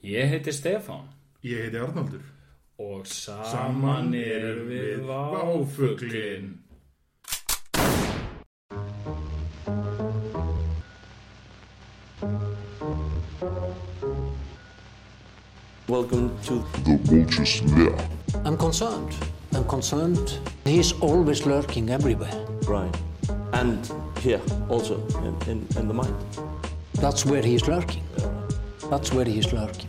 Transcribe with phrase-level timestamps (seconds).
[0.00, 1.08] Ég heiti Stefán
[1.40, 2.22] Ég heiti Arnaldur.
[2.76, 6.46] og saman erum við Váfuglin.
[15.88, 17.96] Welcome to The Vulture's Lair.
[18.44, 19.12] I'm concerned.
[19.52, 20.38] I'm concerned.
[20.64, 22.46] He's always lurking everywhere.
[22.62, 22.92] Brian.
[23.52, 23.90] And
[24.20, 26.14] here also in, in, in the mind.
[26.94, 28.04] That's where he's lurking.
[28.90, 29.88] That's where he's lurking.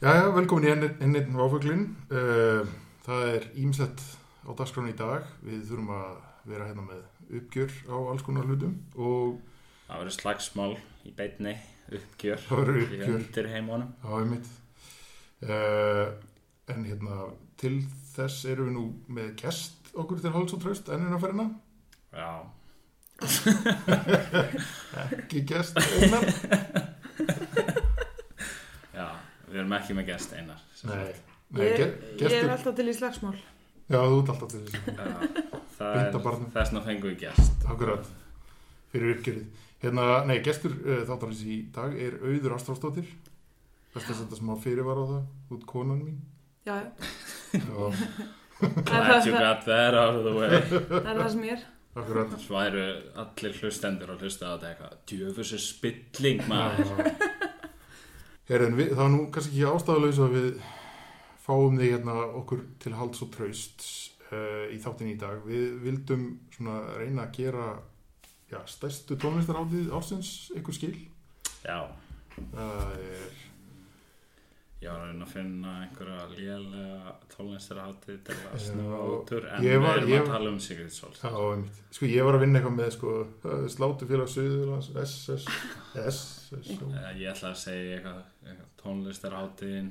[0.00, 1.82] Jæja, velkomin í enn einn Váfuglin.
[2.08, 2.64] Uh,
[3.04, 4.00] það er ímsett
[4.48, 5.26] á dagskránu í dag.
[5.44, 6.14] Við þurfum að
[6.48, 9.36] vera hérna með uppgjör á alls konar hlutum og
[9.90, 10.72] Það verður slagsmál
[11.04, 11.52] í beinni,
[11.90, 13.14] uppgjör, verður í uppgjör.
[13.18, 13.92] undir heimunum.
[14.04, 14.50] það er mitt.
[15.40, 16.06] Uh,
[16.70, 17.30] en hérna,
[17.60, 17.80] til
[18.12, 18.86] þess erum við nú
[19.16, 21.48] með gest okkur til háls og tröst ennina ferina.
[22.12, 22.30] Já,
[25.04, 26.24] Ekki gest einan.
[28.96, 29.08] já,
[29.50, 30.60] við erum ekki með gest einar.
[30.88, 31.10] Nei,
[31.52, 33.36] nei Ég, ég er alltaf til í slagsmál.
[33.90, 34.80] Já, þú ert alltaf til þessu.
[34.94, 35.08] Já,
[35.76, 37.66] það er þessna fengum við gest.
[37.66, 38.06] Akkurat,
[38.92, 39.66] fyrir uppgjörið.
[39.80, 43.08] Hérna, nei, gestur uh, þáttarins í dag er Auður Ástráðsdóttir.
[43.94, 45.22] Best að setja smá fyrirvara á það,
[45.56, 46.18] út konan mín.
[46.68, 46.90] Já, já.
[48.60, 50.60] Glad you got that out of the way.
[50.70, 51.64] það er það sem ég er.
[52.00, 52.34] akkurat.
[52.38, 52.84] Svo væru
[53.22, 54.98] allir hlustendur að hlusta á þetta eitthvað.
[55.10, 57.08] Djöfus er spilling maður.
[58.50, 60.48] Herðin, við, það er nú kannski ekki ástæðulegs að við
[61.40, 63.86] fáum þig hérna okkur til halds og traust
[64.30, 65.42] uh, í þáttin í dag.
[65.48, 67.66] Við vildum svona reyna að gera
[68.52, 70.30] já, stærstu tónlistarháttið ársins
[70.60, 70.94] ykkur skil.
[71.64, 71.88] Já,
[72.54, 73.39] Það er,
[74.80, 79.64] ég var að reyna að finna einhverja lélega tónlistarháttið til að snúa út úr en
[79.66, 81.10] ég við var- erum að tala um Sigrid Sól.
[81.12, 81.80] já, einmitt.
[81.90, 83.10] Sko, ég var að vinna eitthvað með, sko,
[83.74, 85.44] Slátufélag Suðurlands, SS,
[86.06, 88.22] SS, Eh, Ég ætla að segja eitthvað,
[88.82, 89.90] tónlistarháttiðin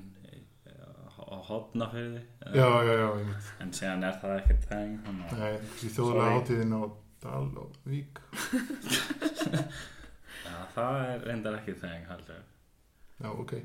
[1.30, 2.22] á hotnafyrði
[2.56, 3.48] Já, já, já, einmitt.
[3.62, 4.94] en síðan er það ekkert þeng
[5.38, 5.60] Nei,
[6.34, 6.82] hátíðin á
[7.22, 8.20] Dal og Vík.
[10.50, 12.42] Já, það er reyndar ekki þeng heldur
[13.20, 13.52] Já, ok.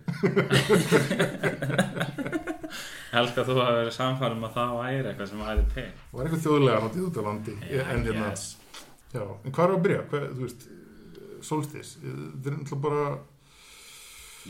[3.15, 6.25] Held að þú hafa verið samfærum að það væri eitthvað sem væri til Það var
[6.27, 7.55] eitthvað þjóðlega hátíð út á landi.
[7.61, 8.45] en hérna, yes.
[9.15, 10.01] Já, en hvað er að byrja?
[10.11, 10.63] Hvað, þú veist,
[11.45, 13.05] Solstis, þetta er náttúrulega bara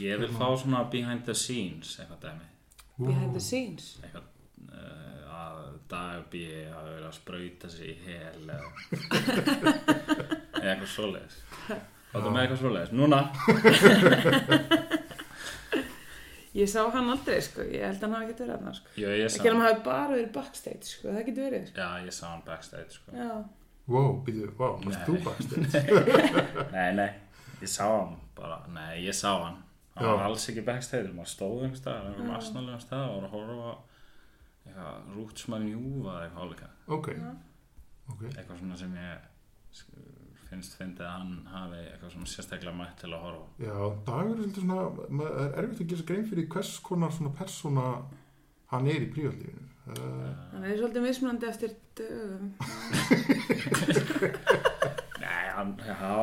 [0.01, 2.47] Ég vil fá svona behind the scenes eitthvað dæmi
[3.05, 3.91] Behind the scenes.
[4.01, 4.25] eitthvað
[4.71, 5.61] uh, að
[5.93, 8.69] dagbí að vera að sprauta sig í hel eða
[10.65, 11.37] eitthvað svoleiðis
[12.15, 13.21] Þetta með eitthvað svoleiðis Núna
[16.55, 17.65] Ég sá hann aldrei, sko.
[17.67, 18.95] Ég held að hann hafi getið verið þarna, sko.
[19.01, 21.09] Jó, ég sá Ekki að hann hafi bara verið backstage, sko.
[21.11, 21.81] Það getur verið, sko.
[21.83, 23.17] Já, ég sá hann backstage sko.
[23.19, 23.31] Já.
[23.91, 25.83] Wow, býðu, wow, varst þú backstage?
[26.77, 27.11] Nei, nei,
[27.61, 29.59] ég sá hann bara, nei, ég sá hann
[29.95, 32.31] hann var alls ekki backstage, maður stóð einhver stað, einhver Já.
[32.33, 33.75] marsnálega stað og var að horfa á
[34.65, 37.11] eitthvað rútsmann júfa eða eitthvað álíka Ok,
[38.11, 39.29] ok, eitthvað svona sem ég
[40.55, 43.77] finnst fyndið að hann hafi eitthvað svona sérstaklega mætt til að horfa já,
[44.09, 44.81] dagur er svolítið svona,
[45.35, 47.87] er erfitt að gera sér grein fyrir hvers konar svona persóna
[48.73, 49.71] hann er í prífaldífinu.
[49.85, 52.47] Uh, Hann er svolítið mismunandi eftir dögum.
[55.21, 56.15] Nei, hann, já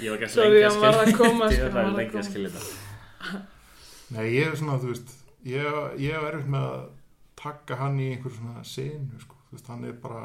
[0.00, 0.68] ég var ekki að slengja
[2.18, 3.40] að skilja þetta.
[4.14, 5.14] Nei, ég er svona, þú veist,
[5.46, 6.82] ég, ég er erfitt með að
[7.40, 10.24] taka hann í einhver svona senu, sko, þú veist, hann er bara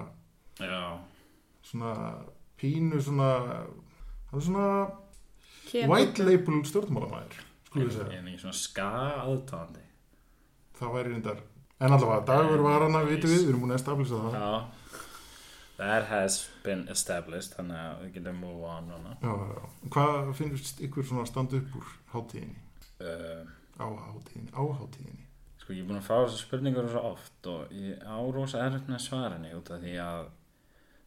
[0.59, 0.81] Já,
[1.69, 1.94] svona
[2.59, 3.29] pínu svona,
[4.31, 4.65] hann er svona
[5.69, 8.19] Kemur- white label stjórnmálamæður, skulum við ég segja.
[8.19, 8.89] er ekki svona ska
[9.25, 9.85] aðtáðandi
[10.79, 11.39] Það væri reyndar,
[11.79, 14.37] en allavega, dagur var hann að vitum við, við erum búin að establisa það.
[14.39, 14.61] Já
[15.79, 19.61] That has been established þannig að við getum move on núna Já, já.
[19.95, 22.59] Hvað finnst ykkur svona að standa upp úr hátíðinni?
[22.99, 23.45] uh,
[23.79, 24.51] Á hátíðinni?
[24.51, 25.23] Á hátíðinni?
[25.61, 28.97] Sko ég er búin að fá þessar spurningar svo oft og ég árós erfitt með
[29.00, 30.27] að svara henni út af því að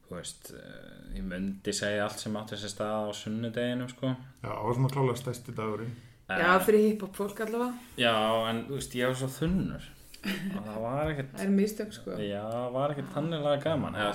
[0.08, 4.49] þú veist, uh, ég myndi segja allt sem átti sér stað á sunnudeginu sko Já,
[4.50, 5.96] það var svona klálega stæsti dagurinn.
[6.32, 7.75] Já, fyrir hip-hop fólk allavega.
[8.00, 8.14] Já,
[8.50, 9.90] en þú veist, ég var svo þunnur
[10.22, 12.16] og það var ekkert Það er mistök, sko.
[12.22, 14.08] Já, það var ekkert tannilega gaman Já,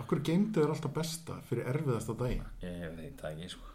[0.00, 2.46] akkur geimdu er alltaf besta fyrir erfiðasta daginn.
[2.64, 3.72] Ég veit það ekki sko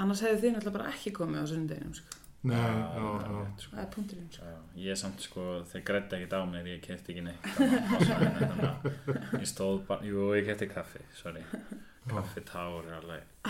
[0.00, 2.20] Annars hefðu þið náttúrulega bara ekki komið á sunnudeginum, sko.
[2.40, 3.70] Nei, Já, já, það er sko.
[3.74, 4.50] Það er punkturinn, sko.
[4.80, 8.86] Ég samt sko, þeir grætti ekkert á mér, ég kefti ekki neitt þannig að
[9.42, 11.42] ég stóð bara, jú, ég kefti kaffi, sorry,
[12.08, 13.44] kaffi tár er alveg,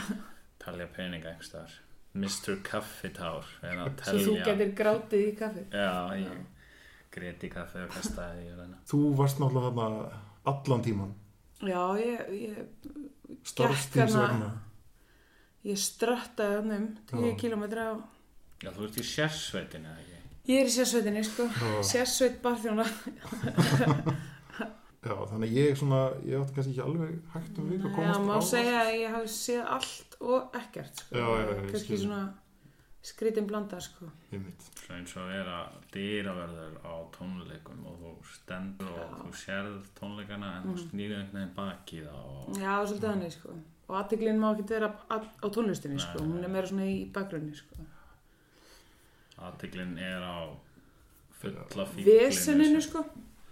[0.58, 1.76] talja peninga einhverstaðar,
[2.18, 2.56] Mr.
[2.66, 5.64] Kaffitár, er að Svo þú getur grátið í kaffi.
[5.70, 8.80] já, ég, kaffe og kastaði og þannig.
[8.90, 11.14] þú varst náttúrulega þarna allan tíman
[11.60, 12.60] Já, ég, ég,
[13.46, 14.50] starfstíms vegna
[15.68, 17.36] ég ströttaði hann um 10 Já.
[17.44, 17.94] kilometra á
[18.60, 20.18] Já, þú ert í sérsveitinu, eða ekki?
[20.50, 21.46] Ég er í sérsveitinni, sko.
[21.48, 21.70] Já.
[21.92, 22.84] Sérsveit barþjóna.
[25.00, 25.98] Já, þannig að ég svona,
[26.28, 28.90] ég átti kannski ekki alveg hægt um vik að Já, komast má á segja að
[28.98, 31.14] ég hafi séð allt og ekkert, sko.
[31.16, 32.00] Já, já, já, ég Kannski skil.
[32.02, 32.18] svona
[33.10, 34.10] skrítin blanda, sko.
[34.28, 34.66] Einmitt.
[34.82, 35.56] Svo eins og vera
[35.94, 41.54] dýraverður á tónleikum og þú stendur og þú sérð tónleikana en þú snýrið einhvern veginn
[41.56, 43.56] baki þá og Já, svolítið þannig, sko.
[43.88, 46.20] Og aðteglinn má ekki vera á, á tónlistinni, sko.
[46.20, 46.28] nei.
[46.36, 47.88] Hún er meira svona í bakgrunni, sko.
[49.48, 50.36] Aðtiklinn er á
[51.40, 52.18] fulla fíklinu.
[52.20, 53.04] Veseninu, sko.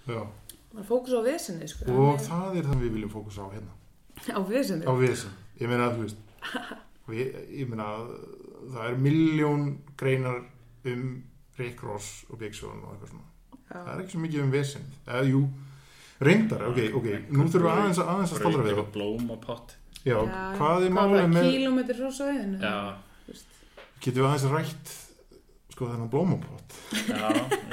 [0.09, 0.21] Já,
[0.69, 1.85] Það er fókus á vesenni, sko.
[1.89, 3.73] og það er það við viljum fókusa á hérna
[4.37, 4.85] Á vesenni.
[4.85, 5.31] á vesen,
[5.61, 6.19] ég meina að þú veist
[7.09, 8.11] við, ég meina að
[8.75, 9.65] það er miljón
[9.97, 10.43] greinar
[10.93, 11.07] um
[11.59, 13.27] Rick Ross og Big Sean og eitthvað svona
[13.69, 13.95] það Já.
[13.95, 15.41] er ekki svo mikið um vesen eða jú,
[16.29, 19.75] reyndar, ok, ok nú þurfum við aðeins að, aðeins að staldra við það blómapott.
[20.05, 20.19] já,
[20.61, 22.61] hvað er málið með Kílómetri frá svæðinu.
[22.61, 22.77] Já,
[24.05, 24.95] getum við aðeins rætt
[25.79, 27.29] sko þennan blómapott já,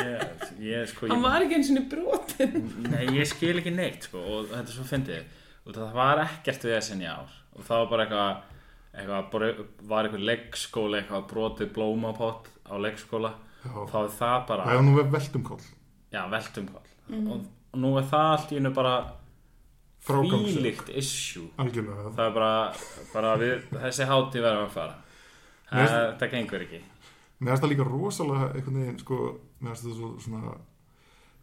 [0.06, 1.10] ég, ég sko...
[1.10, 2.60] Hann ég, var ekki eins og brotin.
[2.86, 5.40] Nei, ég skil ekki neitt sko og þetta er svo fyndið.
[5.66, 7.34] Og það var ekkert við þessin í ár.
[7.58, 8.44] Og það var bara eitthvað
[8.96, 9.50] eitthvað, bara,
[9.90, 13.34] var eitthvað leggskóla eitthvað brotið blómapott á leggskóla
[13.66, 15.60] já, og þá er það bara það er nú við veltum kól
[16.14, 18.96] já, veltumkvall og, og nú er það allt í hennu bara
[20.06, 21.48] fílikt issue.
[21.58, 22.12] Algjörlega.
[22.14, 22.50] Það er bara,
[23.10, 25.00] bara við, þessi hátíð verðum að fara.
[25.66, 26.82] Það, það gengur ekki
[27.40, 29.20] mér finnst það líka rosalega einhvern veginn sko,
[29.62, 30.56] mér finnst það svo, svona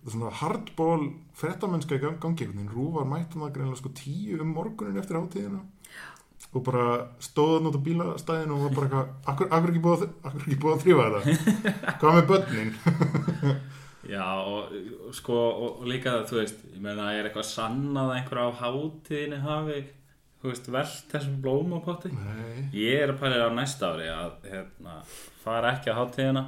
[0.02, 1.04] svona hardball
[1.38, 5.16] frettamennska í gang- gangi einhvern veginn, Rúvar mættum það greinlega sko tíu um morgunin eftir
[5.20, 5.60] hátíðina
[6.52, 6.86] og bara
[7.22, 10.74] stóðan út á bílastæðinu og var bara eitthvað akkur, akkur ekki búið akkur ekki búið
[10.74, 11.92] að þrýfa þetta?
[12.02, 12.72] Hvað með börnin?
[14.12, 14.72] Já, og,
[15.14, 19.38] sko, og, líka það, þú veist, ég meina, er eitthvað sannað að einhver á hátíðinni
[19.46, 20.01] hafi, þú
[20.50, 22.10] veist, velt þessum blómapotti?
[22.16, 24.98] nei, Ég er að pæla á næsta ári að, hérna,
[25.44, 26.44] fara ekki á hátíðina,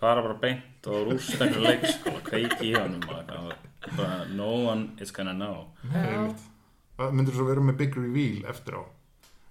[0.00, 2.74] fara bara beint og rústa einhver leikskóla, kveiki í
[3.04, 5.68] bara, no one is gonna know.
[6.96, 8.82] það myndir svo vera með big reveal eftir á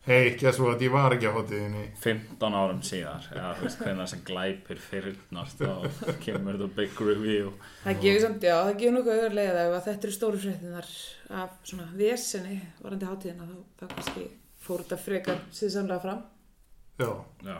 [0.07, 3.83] hei, að svo að ég var ekki á hátíðinni 15 árum síðar, eða, þú veist,
[3.83, 5.85] hvernig sem glæpir fyrirnast og
[6.25, 7.53] kemur þetta big review.
[7.85, 10.89] Það gefur samt, já, það gefur nokkuð auðvitað ef að þetta eru stóru fréttinar
[11.43, 14.25] af svona vesenni varandi hátíðina þá, þá kannski
[14.63, 16.21] fór þetta frekar síðsamlega fram.
[16.99, 17.09] já,
[17.47, 17.57] Já,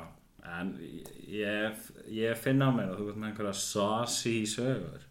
[0.59, 0.75] en
[1.31, 5.07] ég, ég finna á mér að þú veist með einhverja saucy sögur,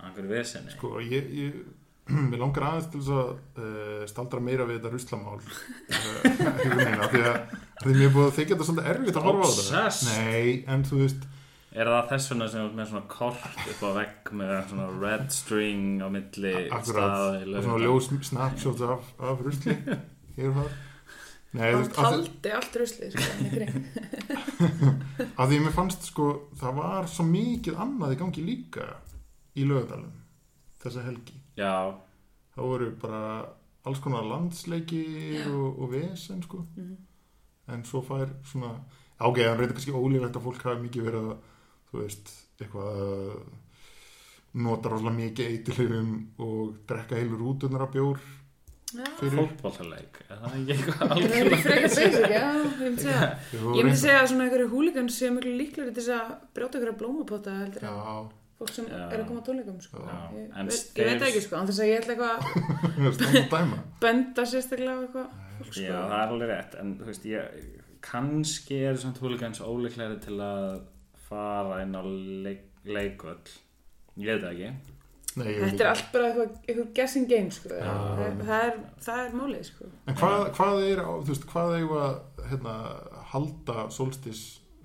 [0.00, 0.74] einhverju vesenni.
[0.74, 1.62] Sko, ég, ég,
[2.30, 3.30] mér langar aðeins til þess að
[3.64, 7.38] uh, staldra meira við þetta ruslamál uh, af því að
[7.82, 10.12] því mér er búið að þykja þetta svolítið erfitt að horfa á þetta.
[10.18, 11.30] Nei, en þú veist
[11.74, 15.24] Er það þess vegna sem ert með svona kort upp á vegg með svona red
[15.34, 19.74] string á milli í og svona ljós snapshots af, af rusli.
[20.36, 20.76] Hér og þar
[21.54, 23.66] Nei, Hann veist, taldi allt ruslið, sko,
[25.38, 26.26] af því mér fannst sko,
[26.58, 28.88] það var svo mikið annað í gangi líka
[29.54, 30.16] í lögadalum
[30.82, 31.94] þessa helgi Já,
[32.54, 33.24] það voru bara
[33.84, 35.02] alls konar landsleiki
[35.46, 36.64] og, og vesen sko.
[36.76, 36.94] Mhm.
[37.74, 38.74] en svo fær svona
[39.20, 41.36] ágæð, hann reyndar kannski ólífægt að fólk hafi mikið verið að
[41.90, 43.36] þú veist, eitthvað að
[44.66, 46.10] nota rosalega mikið eitilifum
[46.44, 47.40] og drekka heilur
[47.94, 48.20] bjór
[48.94, 49.30] Er
[50.30, 51.06] er algjörlega?
[51.48, 54.20] frekar basic, já, ég myndi segja.
[54.20, 57.94] Að svona einhverju húlíkan sé miklu líklegri til þess að brjóta einhverja blómapotta heldur Já,
[58.58, 58.98] fólk sem Já.
[59.10, 60.02] er að koma á tónleikum, sko.
[60.06, 60.18] Já.
[60.38, 62.34] Ég, En veit, ég veit ekki, sko, annars að ég ætla eitthvað
[63.08, 65.28] að er benda sérstaklega á eitthvað.
[65.58, 66.00] fólk, Já, sko.
[66.12, 67.68] það er alveg rétt En þú veist, ég,
[68.04, 70.66] kannski er samt húligans óleiklegri til að
[71.28, 73.38] fara inn á leik, leikvöll
[74.20, 74.72] Ég veit það ekki
[75.34, 77.70] Nei, ég Þetta er allt bara eitthvað, eitthvað guessing game, sko.
[77.74, 77.88] Já.
[77.90, 79.88] Það, það, er, það er málið, sko.
[80.12, 82.74] En hvað, hvað er, veist, hvað eigum að hérna,
[83.32, 84.42] halda solstis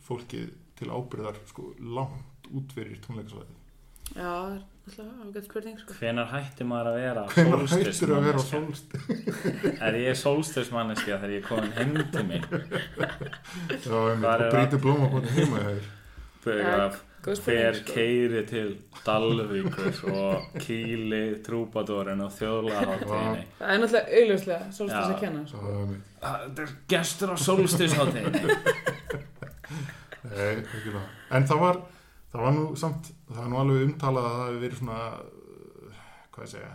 [0.07, 0.47] fólkið
[0.79, 1.67] til ábyrðar sko,
[1.99, 3.58] langt út fyrir tónleikasvæði?
[4.15, 5.97] Já, það er alltaf ágætt spurning, sko.
[5.99, 9.03] Hvenær hætti maður að vera Hvernig hættir að vera solstis?
[9.85, 12.43] Er ég sólstismanneskja þegar ég er komin heim til mín?
[13.85, 15.61] Já, og er brýtur blóma hvort heima.
[16.39, 16.97] Þegar
[17.35, 17.93] spurning, sko.
[17.93, 18.69] keiri til
[19.05, 25.03] Dalvíkur og kýli trúbadórin og þjóðlaháttíðinni Það er náttúrulega augljóslega svolítið Já.
[25.03, 25.59] að kenna, sko.
[26.23, 28.57] Það er gestur á sólstisháttíðinni
[30.29, 31.03] Nei, ekki það.
[31.37, 31.77] En það var,
[32.31, 34.99] það var nú samt, það var nú alveg umtalað að það hefði verið svona,
[35.89, 36.05] uh,
[36.35, 36.71] hvað ég segja,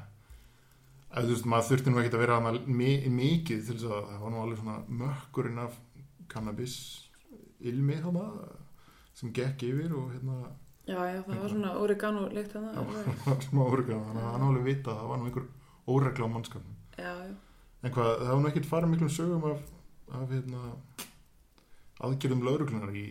[1.15, 4.21] að þú veist, maður þurfti nú ekkert að vera mi mikið til þess að það
[4.25, 5.79] var nú alveg svona mökkurinn af
[6.35, 6.77] cannabis
[7.65, 8.25] ilmi þarna
[9.15, 10.39] sem gekk yfir og hérna,
[10.85, 13.45] Já, já, það var svona oregano leikt að það.
[13.47, 15.47] smá orga, þannig að hann alveg vita að það var nú einhver
[15.95, 16.75] óregla á mannskapnum.
[16.99, 17.37] Já, já.
[17.85, 19.63] En hvað, það var nú ekkert farið miklum sögum af,
[20.19, 20.61] af hérna,
[22.05, 23.07] aðgerðum lauruglunar í,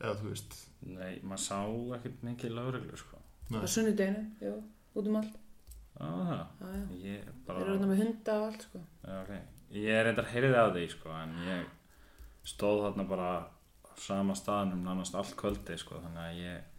[0.00, 1.58] eða þú veist, Nei, maður sá
[1.96, 3.20] ekkert mikið lögreglu sko.
[3.54, 4.54] Á sunnudeginu, já,
[4.94, 5.36] út um allt.
[5.96, 6.80] Já, já.
[7.00, 8.82] Ég Þeir bara eru þarna með hunda og allt, sko.
[9.06, 9.34] Já, ok.
[9.76, 11.66] Ég er reyndar heyrið af því sko en ég
[12.46, 13.30] stóð þarna bara
[13.82, 16.72] á sama staðnum nánast allt kvöldi sko þannig að ég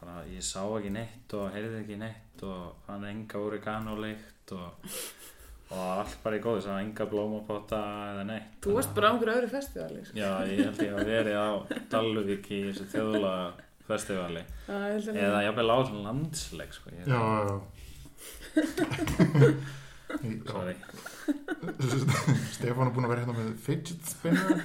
[0.00, 5.39] bara, ég sá ekki neitt og heyrði ekki neitt og fann enga oregano-lykt og, og
[5.70, 8.56] allt bara í góðu, sá enga blómapotta eða neitt.
[8.64, 10.00] Þú varst bara á einhverju öðru festivali.
[10.18, 11.48] Já, ég held ég að verið á
[11.92, 13.34] Dalvík í þessu þjóðlega
[13.90, 16.94] festivali Já, ég held að eða jafnvel á svona landsleik sko.
[16.94, 17.44] Ég, já, já.
[17.50, 17.58] Já.
[20.50, 20.74] Sorry.
[22.50, 24.64] Stefán er búin að vera hérna með fidget spinner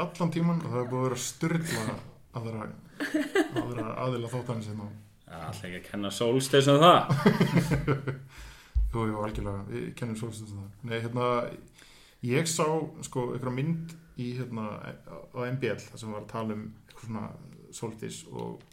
[0.00, 1.96] allan tíman og það er búin að vera styrla
[2.32, 2.68] aðra,
[3.60, 4.88] aðra aðila þóttanins hérna.
[5.26, 7.02] Já, alltaf ekki að kenna Solstice um það.
[8.92, 10.68] Jú, jú, algjörlega, við kennum svolítið það.
[10.84, 11.28] Nei, hérna,
[12.28, 12.66] ég sá
[13.06, 14.66] sko einhverja mynd í hérna
[15.32, 17.24] á MBL, það sem var að tala um eitthvað svona
[17.72, 18.66] svolítið og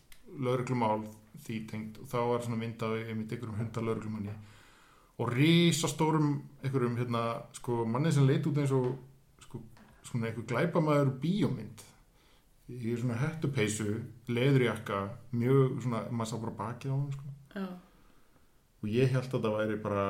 [0.43, 1.05] lauruglumál
[1.45, 1.99] því tengt.
[2.03, 4.35] Og þá var svona mynd af einhverjum hundar lauruglumanni
[5.19, 6.33] og risastórum
[6.63, 7.23] einhverjum hérna
[7.55, 8.91] sko manni sem leit út eins og
[9.43, 9.61] sko
[10.07, 11.85] svona einhver glæpamaður úr bíómynd.
[12.69, 13.95] Í svona hettupeysu
[14.29, 14.99] leðurjakka,
[15.33, 17.31] mjög svona maður sá bara bakið á hann sko.
[17.55, 17.65] Já,
[18.79, 20.05] og ég held að það væri bara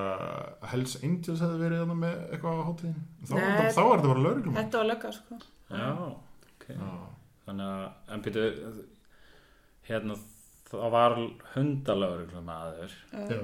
[0.72, 3.42] Hells Angels hefði verið þarna með eitthvað á hátíðin þá, Nei.
[3.42, 5.34] var þetta- þá var þetta bara lauruglum þetta var lögga, sko.
[5.70, 5.90] Já,
[6.54, 6.66] ok.
[7.50, 8.46] Þannig að, en byrju,
[9.90, 10.14] hérna,
[10.70, 11.12] það var
[11.56, 12.92] hundalögreglum aður.
[13.14, 13.42] já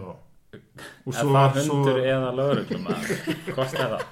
[1.06, 3.18] og svo það var hundur svo, eða lögreglum aður?
[3.56, 4.04] Hvort er það?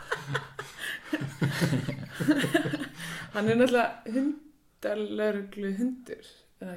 [3.34, 3.86] Hann er náttúrulega
[4.18, 6.26] hundalörglu hundur,
[6.60, 6.68] er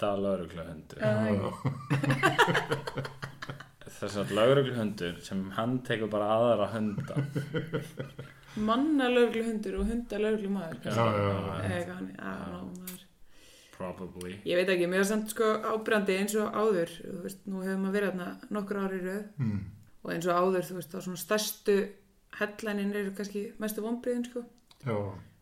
[0.00, 1.50] það ekki?
[4.00, 4.00] Hundalögregluhundur.
[4.00, 4.00] Er það ekki?
[4.00, 7.14] Þess að lögregluhundur sem hann tekur bara aðra hunda.
[8.68, 10.78] Mannalörglu hundur og hundalörglu maður.
[10.84, 11.78] já, já, já.
[11.80, 12.10] Eða hann,
[12.78, 13.00] maður.
[13.74, 14.36] Probably.
[14.46, 17.80] Ég veit ekki, mér er samt sko ábrandi eins og áður, þú veist, nú hefur
[17.82, 19.56] maður verið þarna nokkur ári í röð Mm,
[20.04, 21.74] og eins og áður, þú veist, þá svona stærstu
[22.38, 24.44] headlinein eru kannski mestu vonbriðin, sko.
[24.86, 24.98] já,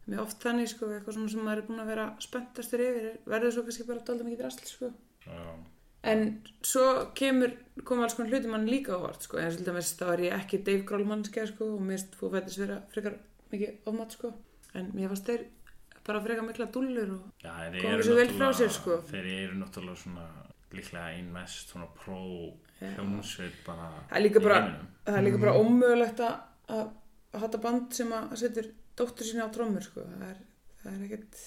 [0.08, 3.20] Mér oft þannig, sko, eitthvað svona sem maður er búin að vera spenntastur yfir, er-
[3.36, 4.88] verður svo kannski bara dálítið mikið drasl, sko.
[5.28, 5.44] Já.
[6.02, 6.22] En
[6.66, 7.52] svo kemur,
[7.86, 10.62] koma alls konar hluti mann líka ávart, sko, en svolítið mest þá er ég ekki
[10.66, 13.18] Dave Grohl mannskja, sko, og mér fættis vera frekar
[13.52, 14.32] mikið ofmatt, sko.
[14.74, 15.44] En mér fannst þeir
[16.06, 18.98] bara frekar mikla dúllur og Já, þeir Komu eru svo vel frá sér, sko.
[19.12, 20.26] Þeir eru náttúrulega svona
[20.72, 22.20] líklega ein mest svona pró
[22.80, 24.60] hljómsveit bara það er líka bara,
[25.12, 26.38] er líka bara ómögulegt að,
[26.72, 26.86] að,
[27.32, 30.04] að hata band sem að setur dóttur sína á trommur, sko.
[30.08, 30.40] Það er,
[30.82, 31.42] það er ekkert,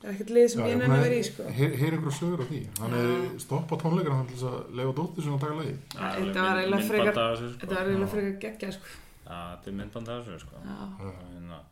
[0.00, 1.46] það er ekkert lið sem ég nenni að vera í, sko.
[1.56, 5.22] heyr einhverju sögur á því hann hefði stoppað tónleikana hann til þess að leifa dóttir
[5.26, 7.60] sinna að taka lagi Það er Þetta var eiginlega frekar- þessu, sko.
[7.62, 8.94] Þetta var eiginlega frekar geggja, sko.
[9.26, 10.60] Þetta er myndband af þessu sko.
[10.76, 11.64] Að,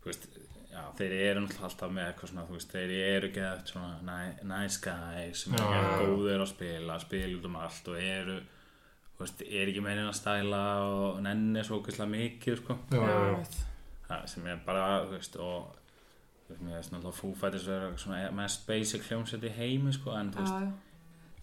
[0.00, 0.28] þú veist,
[1.00, 5.42] þeir eru alltaf með eitthvað svona, þú veist, þeir eru gett svona ni- nice guys
[5.44, 5.64] sem Já.
[5.80, 8.36] eru góðir að spila, spila út um allt og eru,
[9.16, 12.78] þú veist, er ekki meinin að stæla og nenni svo okkurslega mikið, sko.
[12.92, 13.66] já, já, já.
[14.08, 15.76] Það sem er bara, þú veist, og
[16.60, 20.44] mér veist náttúrulega Foo Fighters vera svona mest basic hljómsveit í heimi, sko, en þú
[20.44, 20.72] veist.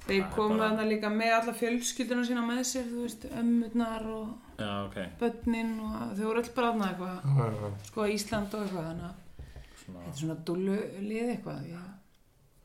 [0.07, 4.05] Þeir Það komu bara- þarna líka með alla fjölskylduna sína með sér, þú veist, ömmurnar
[4.07, 4.27] og
[4.59, 8.61] já, ok, börnin og þau voru öll bara þarna eitthvað, Já, já, sko Ísland og
[8.67, 9.15] eitthvað, þannig að
[9.81, 10.77] svona, þetta er svona dúllu
[11.09, 11.73] lið eitthvað, ég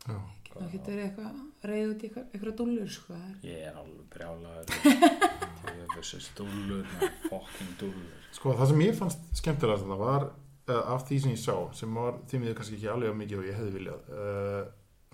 [0.06, 0.20] Já.
[0.44, 1.32] get nú ekki verið eitthvað
[1.72, 6.20] reyð út í eitthvað, eitthvað dúllur, sko, það ég er alveg brjálaður, ég er þessi
[6.28, 6.86] stúllur,
[7.28, 8.16] fokkin dúllur.
[8.32, 10.28] Sko það sem ég fannst skemmtilegast þetta var
[10.68, 13.56] af því sem ég sá sem var því miður kannski ekki alveg mikið og ég
[13.58, 14.64] hefði viljað uh,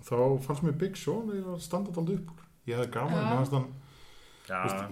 [0.05, 0.15] þá
[0.45, 3.55] fannst mér Big Sean að ég var standað aldrei upp ég hefði gaman, mér fannst
[3.57, 3.69] hann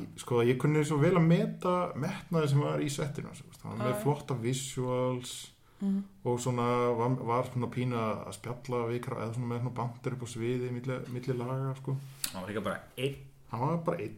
[0.02, 3.30] ég- sko ég kunni svo vel að meta metnaði sem var í settinu
[3.64, 5.36] hann var með flotta visuals
[5.80, 6.00] Mhm.
[6.26, 6.64] og svona
[6.98, 10.28] var, var svona pína að spjalla við, ykkur- eða svona með svona bandir upp á
[10.28, 11.94] sviði milli, milli laga sko.
[12.32, 13.16] Það var líka bara einn.
[13.52, 14.16] Hann var bara einn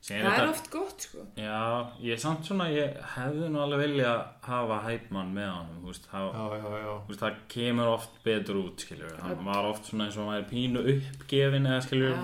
[0.00, 1.24] sem það er þetta- oft gott, sko.
[1.36, 4.12] Já, ég er samt svona, ég hefði nú alveg vilja
[4.46, 5.50] hafa hæpmann með
[5.82, 9.44] þú veist, það, já, já, já, þú veist, það kemur oft betur út, skiljur, hann
[9.44, 12.14] var oft svona eins og hann væri pínu uppgefin eða skiljur,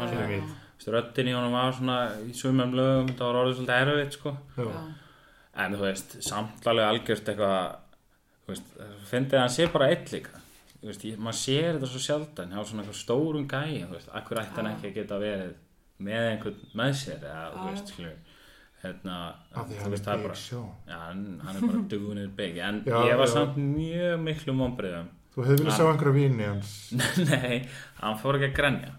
[0.86, 4.36] röddin í honum var svona í sumum lögum, það var orðið svolítið erfitt, sko,
[5.56, 7.76] en þú veist, samt alveg algjört eitthvað,
[8.46, 8.74] þú veist,
[9.10, 10.40] fyndið að hann sé bara eitt líka,
[10.80, 14.40] þú veist, ég, maður sér þetta svo sjaldan, hjá svona stórum gæja, þú veist, akkur
[14.42, 15.54] ætti hann ekki að geta verið
[16.02, 18.16] með einhvern með sér, eða, þú veist, skiljur,
[18.82, 19.16] hérna,
[19.54, 20.40] þú hann veist, það er bara,
[20.90, 23.32] Já, hann, hann er bara doing it big En Já, ég var já.
[23.38, 26.74] samt mjög miklu vonbriðum þú hefði viljað Hann- sjá einhverja vini hans.
[27.30, 27.56] Nei,
[28.02, 28.92] hann fór ekki að grenja.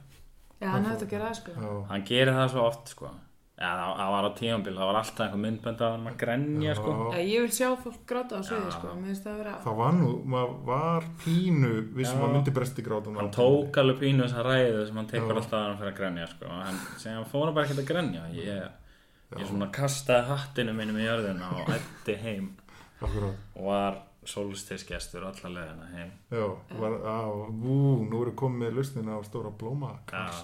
[0.61, 1.55] Já, hann hefði að gera það sko.
[1.61, 3.13] Já, hann gerir það svo oft sko
[3.57, 6.91] Já, það, var á tímambil, það var alltaf einhver myndbönd að að grenja sko.
[7.17, 8.91] Ég vil sjá fólk gráta á sviði sko.
[8.93, 12.25] Mér finnst það að vera Það var nú, maður var pínu vissum Já.
[12.27, 15.65] að myndi bresti grátum hann tók alveg pínu þessa ræðu sem hann tekur alltaf að
[15.65, 16.51] hann fyrir að grenja sko.
[16.53, 18.27] hann, sem hann fór bara ekkert að grenja.
[18.37, 18.93] Ég,
[19.41, 22.53] ég svona kastaði hattinu mínum í jörðina og ætti heim
[23.01, 26.13] Akkurát, og var solstisgestur allar leðina heim.
[26.29, 26.45] Já,
[26.77, 29.95] var, á, ú, nú erum komið með lausnina á stóra blóma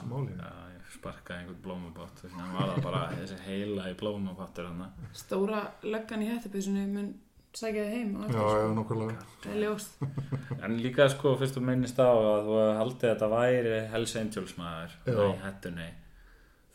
[0.10, 0.50] málinu.
[0.94, 5.62] Sparkaði einhvern blómabott þannig að hann var það bara þessi heila í blómabottur hann Stóra
[5.84, 7.14] löggan í hættupísunni mun
[7.54, 8.70] sækja þið heim Já, eftir, já, sko.
[8.78, 9.26] nokkulega.
[9.44, 9.98] Það er ljóst.
[10.64, 14.56] En líka sko, fyrst þú minnist á að þú haldið að þetta væri Hells Angels
[14.58, 15.20] maður Já.
[15.28, 15.90] í hettunni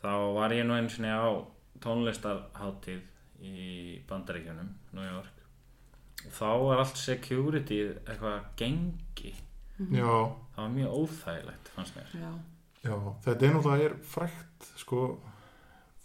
[0.02, 1.26] þá var ég nú einu sinni á
[1.82, 3.00] tónlistarháttíð
[3.42, 5.34] í Bandaríkjunum, New York.
[6.26, 9.32] Og þá var allt security eitthvað gengi.
[9.94, 10.10] Já,
[10.54, 12.14] það var mjög óþægilegt fannst mér.
[12.18, 12.30] Já,
[12.84, 12.94] já,
[13.24, 15.02] þetta er náttúrulega er frækt, sko,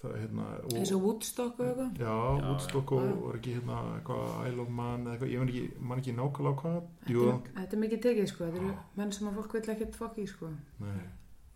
[0.01, 1.91] það er hérna, og, eins og Woodstock og eitthvað?
[2.01, 5.51] Já, Já, Woodstock og var ekki hérna eitthvað Isle of Man eða eitthvað, ég man
[5.53, 9.29] ekki, man ekki nákvæmlega hvað, Þetta þetta er mikið tekið sko Þetta eru menn sem
[9.31, 10.51] að fólk vil ekkert fokk í sko.
[10.83, 10.97] Nei,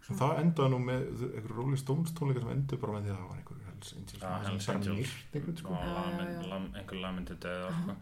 [0.08, 3.20] svo það endaði nú með einhver Rolling Stones tónleika sem endur bara með því að
[3.20, 5.18] það var einhver Hells Angels, sem Hells Angels.
[5.60, 6.48] sko, og Já, já, lamin, já.
[6.54, 7.98] lam, einhver lamindi döð sko.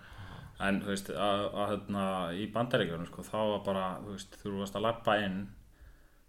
[0.70, 2.04] en þú veist að, að, hérna,
[2.38, 5.40] í Bandaríkjunum sko, þá var bara þú veist, þú varst að lappa inn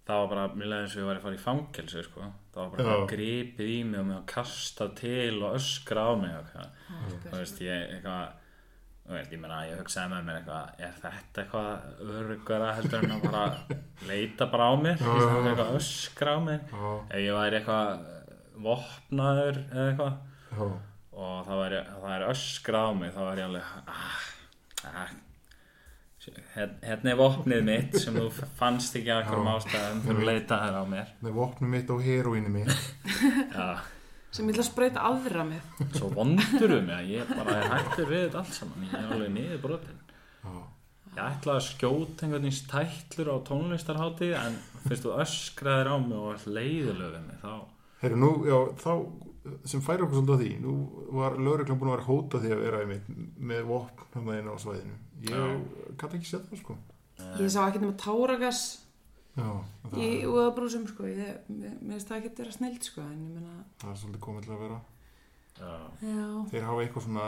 [0.07, 2.31] það var bara, mér leiði eins og ég var að fara í fangelsi sko.
[2.55, 6.13] það var bara eitthvað gripið í mig og mig að kasta til og öskra á
[6.21, 6.83] mig eitthvað.
[7.27, 8.27] þú veist, ég eitthvað
[9.15, 13.27] veist, ég meina, ég hugsaði með mér eitthvað er þetta eitthvað örugara heldur en að
[13.27, 13.45] bara
[14.11, 15.37] leita bara á fyrir já.
[15.51, 16.73] eitthvað að öskra á mig.
[16.73, 18.09] Já, ef ég væri eitthvað
[18.67, 20.17] vopnaður eða eitthvað.
[20.57, 20.67] Já,
[21.17, 21.85] og það væri,
[22.33, 24.19] öskra á mig þá væri ég alveg ah,
[24.91, 25.15] ah,
[26.57, 28.29] hérna er vopnið mitt sem þú
[28.59, 29.57] fannst ekki einhverjum Já.
[29.57, 31.13] ástæðum fyrir að leita þér á mér.
[31.21, 32.89] Það er vopnum mitt og heroínu mitt,
[34.37, 35.69] sem ég ætla að sprauta aðra með.
[35.97, 38.89] Svo vondur um mig að ég bara er hættur við þetta allt saman.
[38.89, 40.03] Ég er alveg niður brotin
[40.43, 40.59] já,
[41.17, 46.19] ég ætla að skjóta einhvern veginn tætlur á tónlistarhátti en fyrst þú öskraðir á mig
[46.19, 46.45] og
[47.17, 47.55] við mig þá
[48.03, 48.93] Herru, nú, já, þá
[49.69, 50.75] sem færi okkur svolítið að því, nú
[51.21, 53.07] var lögreglan búin að vera hóta því að vera einmitt
[53.53, 54.97] með vopn hann inn á svæðinu.
[55.27, 55.63] Ég
[56.01, 56.77] gæti ekki séð það, sko.
[57.41, 58.65] Ég sá ekkert nema táragas
[59.37, 59.49] Já,
[59.85, 63.57] það, í úðabrúsum sko Ég, mér finnst það ekkert vera snild sko En ég meina,
[63.83, 64.79] það er svolítið komið til að vera.
[65.57, 67.27] já, já Þeir hafa eitthvað svona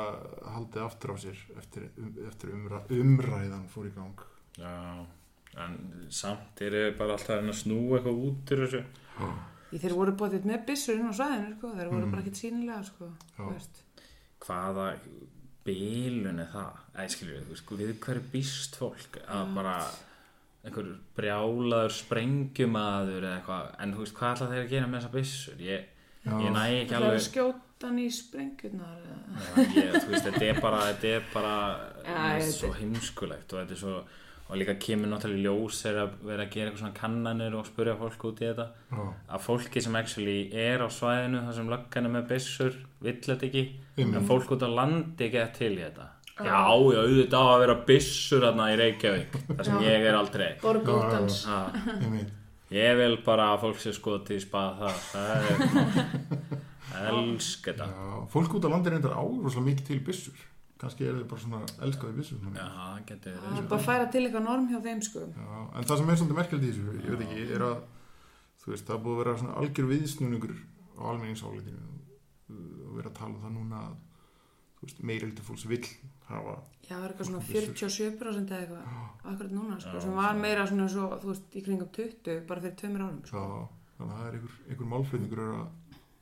[0.55, 1.87] haldið aftur á sér eftir,
[2.29, 4.25] eftir umræ, umræðan fór í gang.
[4.59, 4.75] já
[5.59, 5.77] en
[6.13, 8.83] samt eru bara alltaf að reyna að snúa eitthvað út úr þessu
[9.73, 11.73] Í þeir voru bóðið með byssur inn á svæðinu sko.
[11.77, 12.11] Þeir voru Mm.
[12.13, 13.43] bara ekkert sínilega sko Já.
[13.45, 13.83] þú veist.
[14.41, 14.87] hvaða
[15.67, 16.77] bílun er það?
[16.97, 19.19] Æ, skilju, þú veist, við hverju býst fólk?
[19.29, 19.75] Að bara
[20.65, 25.13] einhver brjálaður sprengjumæður eða eitthvað, en þú veist, hvað ætla þeir að gera með þessa
[25.17, 25.59] byssur?
[25.59, 25.85] Ég,
[26.29, 30.25] ég næ ekki Það er að alveg skjóta í sprengjunar eða- Já, ég, þú veist,
[30.29, 31.55] þetta er bara þetta er bara
[32.09, 34.05] Já, svo heimskulegt og þetta er svo
[34.49, 37.97] og líka kemur náttúrulega ljós þegar að vera að gera eitthvað svona kannanir og spurja
[38.01, 38.67] fólk út í þetta.
[38.93, 39.03] Já,
[39.37, 43.47] að fólki sem actually er á svæðinu þar sem löggan er með byssur vill þetta
[43.51, 43.65] ekki,
[43.99, 44.17] Einmitt.
[44.23, 46.07] en fólk út á landi get til í þetta.
[46.39, 49.87] Já, já, auðvitað á að vera byssur þarna í Reykjavík þar sem Já.
[49.91, 50.49] ég er aldrei.
[50.63, 51.39] Borg Já, já, útans.
[51.51, 51.59] ha,
[52.71, 57.89] ég vil bara að fólk sé skotið í spað það það er elsk þetta.
[58.33, 60.47] Fólk út á landi reyndar á rosalega mikið til byssur.
[60.79, 62.43] Kannski er þau bara svona elskaði byssur.
[62.55, 65.23] já, það getur Það verið er bara að færa til eitthvað norm hjá þeim sko.
[65.35, 67.79] Já, en það sem er svolítið merkjöld í þessu, ég veit ekki, er að
[68.63, 70.55] þú veist, það búið að vera svona algjör viðsnúningur
[70.99, 71.89] á almenningsálitinu.
[72.89, 73.97] Og vera að tala um það núna að
[74.79, 75.85] þú veist, meireldi fólks vill
[76.29, 76.55] hafa
[76.89, 77.75] Já, það er eitthvað svona Byssur.
[77.75, 81.63] 47% eða eitthvað Akkurat núna sko Já, Sem var meira svona svo, þú veist, í
[81.67, 83.43] kringum 20 Bara fyrir tveimur árum Já, sko
[83.99, 85.61] þannig að það er einhver, einhver málflutningur að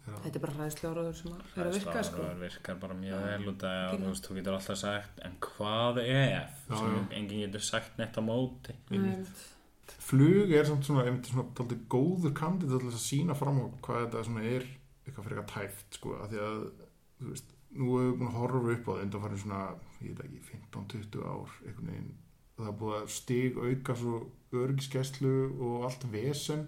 [0.07, 2.23] Þetta er bara hræðsljóraður sem að er að virka sko.
[2.23, 6.01] Það virkar bara mjög vel út að þú veist, þú getur alltaf sagt en hvað
[6.05, 6.63] ef?
[6.71, 7.03] Já, sem já.
[7.19, 8.77] enginn getur sagt neitt á móti.
[10.07, 14.05] Flug er samt svona, einmitt svona taldið góður kandidat til að sína fram á hvað
[14.05, 14.67] þetta svona er
[15.07, 16.57] eitthvað fyrir eitthvað tæft sko, að því að
[17.19, 19.61] þú veist, nú hefur við búin að horfa upp á það undan farin svona,
[20.03, 22.11] ég veit ekki, 15-20 ár einhvern veginn,
[22.57, 24.21] það er búið að stig auka svo
[24.63, 26.67] örgiskeslu og allt vesen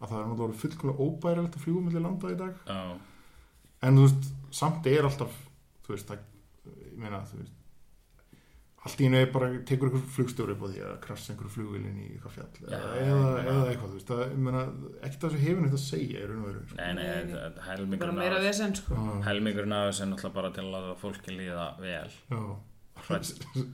[0.00, 2.54] að það er náttúrulega fullkomlega óbærilegt að fljúga milli landa í dag.
[2.66, 2.80] Já,
[3.88, 5.32] en þú veist, samt er alltaf
[5.86, 6.28] þú veist, það,
[6.90, 7.56] ég meina þú veist
[8.80, 11.98] allt í einu er bara tekur einhver flugstjóri upp á því að krassa einhver flugvilin
[12.00, 14.62] í eitthvað fjall eða, Já, eða, eða eitthvað, þú veist, það, ég meina
[15.04, 16.78] ekkert að þessu hefur neitt að segja og veru sko.
[16.78, 19.00] nei, nei, þetta- þetta- helmingurinn meira af vesen sko.
[19.28, 22.16] Helmingurinn af þessu er náttúrulega bara til að láta fólki líða vel.
[22.32, 22.40] Já,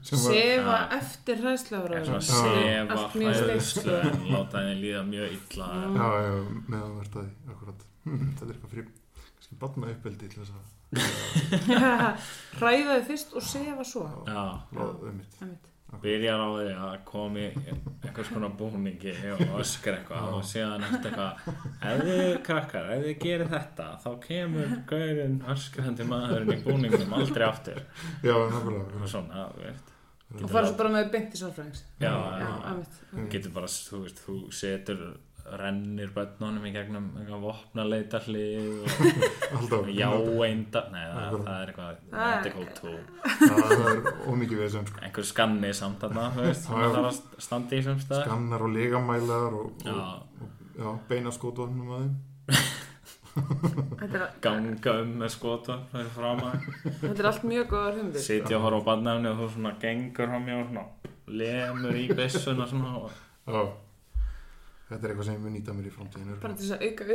[0.07, 0.97] Sefa Já.
[0.97, 2.95] eftir Já.
[3.13, 5.67] sefa hræðslu en láta henni líða mjög illa.
[5.97, 6.33] Já, já,
[6.67, 7.85] meðan verðt að því, akkurat.
[8.07, 8.89] Hm, þetta er eitthvað fyrir,
[9.35, 10.73] kannski batna uppeldi til þess að
[12.59, 14.05] Hræðaði fyrst og sefa svo.
[14.27, 15.73] Já, láða um mitt.
[16.03, 17.43] Byrjar á því að komi
[18.03, 23.19] einhvers konar búningi og öskar eitthvað og síðan eftir eitthvað ef þið krakkar, ef þið
[23.23, 27.79] gerir þetta þá kemur gaurinn öskrandi maðurinn í búningum aldrei aftur.
[28.25, 29.01] Já, nákvæmlega.
[29.01, 29.93] Og svona, þú veist.
[30.43, 31.85] Og fara svo bara með beint í sálfræðings.
[32.03, 32.97] Já, Já, já, einmitt.
[33.31, 35.03] getur bara, þú veist, þú setur
[35.61, 38.87] rennir bönnunum í gegnum eitthvað vopnaleita hlið og
[39.57, 40.09] alltaf já
[40.47, 42.43] einda nei, það, það er eitthvað Það er-
[43.37, 44.01] það er
[44.33, 45.01] ómikið við sem sko.
[45.07, 49.69] einhver skanni samt þarna, það þarf að standa í sem stað skannar og legamælar og,
[49.71, 49.97] og, já,
[50.43, 52.15] og já, beina skótvöfnum að þeim
[53.37, 56.69] er, ganga um með skota fyrir fram að
[57.03, 60.33] þetta er allt mjög góðar humdir sitja og horfa á barnafni og þú svona gengur
[60.33, 60.85] á mér og svona
[61.27, 63.75] lemur í byssuna svona og...
[64.87, 64.95] já.
[64.95, 67.07] þetta er eitthvað sem ég mun nýta mér í framtíðinu Bara til þess að auka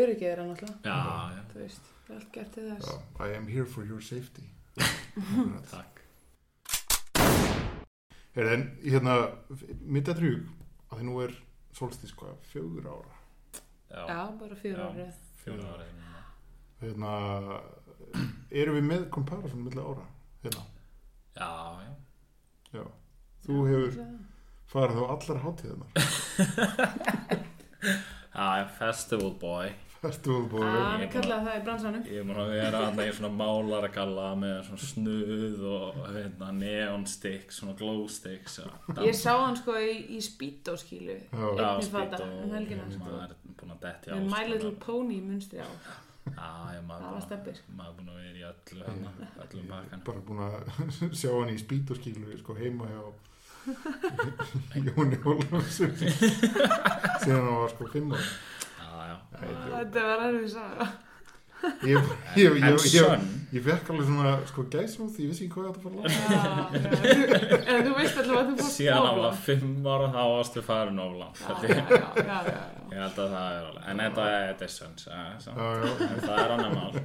[0.84, 0.96] já,
[1.36, 2.90] já, Þú veist, það er allt gert til þess.
[2.90, 4.44] Já, I am here for your safety.
[5.72, 6.00] Takk.
[8.32, 9.16] Er, en hérna
[9.84, 10.46] mitt er trúg
[10.88, 11.34] að því nú er
[11.76, 13.18] solstís hvað, fjögur ára?
[13.92, 14.88] Já, Já, bara Já.
[14.88, 15.14] árið.
[15.42, 16.22] fjóra árið núna.
[16.80, 17.12] hérna
[18.62, 20.06] erum við með comparison milli ára?
[20.44, 20.64] Hérna,
[21.36, 21.50] já,
[21.84, 21.92] já.
[22.72, 22.84] Já.
[23.44, 23.92] Þú hefur
[24.72, 25.90] farið á allar hátíðanar
[27.82, 29.72] já, já, festival boy.
[30.02, 30.62] Festival boy.
[30.66, 32.04] Ah, Ég við kallaði það í bransanum.
[32.10, 37.04] ég er múin að vera að í svona málaragalla með svona snuð og hérna, neon
[37.06, 38.58] sticks, svona glow sticks
[39.06, 41.44] Ég sá hann sko í, í Speedo skilu Já.
[41.46, 41.84] og
[42.96, 43.04] sko.
[44.10, 45.70] er að My Little Pony munstri á.
[46.22, 47.56] Já, ég maður Það var búin að- steppir.
[47.76, 48.84] maður er búin að vera í öllu
[49.42, 50.52] öllum pakkan bara búin að
[51.20, 53.02] sjá hann í spýt og skílu sko heima hjá
[54.86, 55.94] Jóni Ólafsson.
[56.00, 58.26] Síðan hann var sko fimm ára.
[58.82, 59.16] Já, já.
[59.72, 60.92] Þetta var erfið saga
[61.62, 61.98] ég,
[62.36, 63.24] ég, ég, en ég, son?
[63.52, 66.80] ég fekk alveg svona sko gæsúð, ég vissi ekki hvað ég átti að fara
[67.72, 71.02] En þú veist alltaf að þú fórst síðan hann var fimm ára þá varstu farin
[71.02, 71.74] of langt Já, held ég.
[71.76, 72.62] já, já, já, já, já.
[72.92, 74.46] ég held að það er alveg en þetta er,
[75.06, 75.52] já.
[76.08, 77.02] en það er annar mál.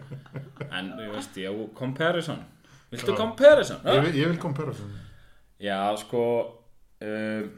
[0.67, 2.45] En þú veist, já, comparison.
[2.93, 3.83] Viltu comparison?
[3.85, 4.95] ég, ég vil comparison
[5.59, 6.23] já, sko
[7.01, 7.51] um,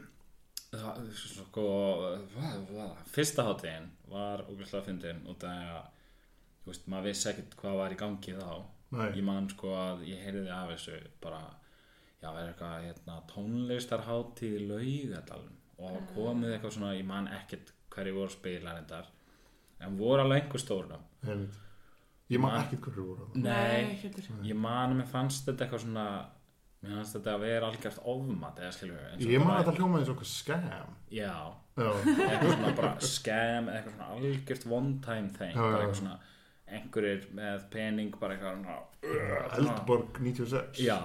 [0.72, 1.64] það, sko
[3.14, 5.88] fyrsta hátíðin var ógæslega fyndin út af að
[6.64, 8.50] þú veist, maður vissi ekkert hvað var í gangi þá
[8.90, 9.08] Nei.
[9.16, 11.40] ég man sko að ég heyrði af þessu bara,
[12.22, 18.16] já, er eitthvað hérna, tónlistarhátíð í laugadalum og komið eitthvað svona, ég man ekkert hverju
[18.18, 19.06] voru spilarindar
[19.80, 20.62] en voru alveg einhver
[21.24, 21.54] Einmitt.
[22.30, 23.28] ég man Man- ekkert hverju voru.
[23.34, 24.28] Nei, heldur.
[24.44, 26.04] ég man að mér fannst þetta eitthvað svona
[26.80, 28.72] mér fannst þetta að vera algjört ofmat eða
[29.12, 31.34] og ég man að þetta hljómaði eins og eitthvað scam já,
[31.76, 31.90] já,
[32.24, 35.80] eitthvað svona bara scam eða eitthvað svona algjört one time thing Já, bara já.
[35.84, 36.18] eitthvað svona
[36.70, 38.78] einhverjir með pening bara eitthvað svona
[39.56, 40.98] Eldborg 96 já,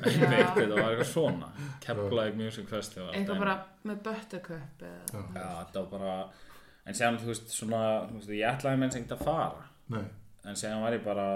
[0.00, 1.50] einmitt, þetta var eitthvað svona
[1.84, 3.44] Keflavík Music Festival Eitthvað dæmi.
[3.44, 3.56] bara
[3.90, 5.48] með buttercup eða Já.
[5.60, 6.14] þetta var bara
[6.88, 10.04] en séðan, þú veist, svona þú veist, ég ætlaði með eins ekkert að fara Nei.
[10.48, 11.26] en séðan var ég bara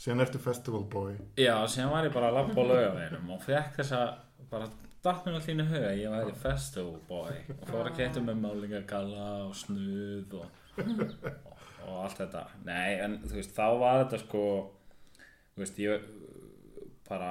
[0.00, 1.16] síðan ertu festival boy.
[1.40, 4.00] Já, síðan var ég bara að labba á laugaveginum og fekk þessa,
[4.52, 4.70] bara
[5.04, 7.36] datt mér inn í huga, ég væri festival boy.
[7.56, 11.14] Og fór að kæta með málingagalla og snuð og, og,
[11.86, 12.46] og allt þetta.
[12.68, 14.44] Nei, en þú veist, þá var þetta sko,
[15.54, 16.10] þú veist, ég
[17.10, 17.30] bara,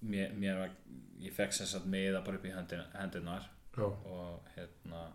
[0.00, 0.76] mér, mér var,
[1.20, 2.54] ég fekk sér satt miða bara upp í
[3.76, 5.08] já, og hérna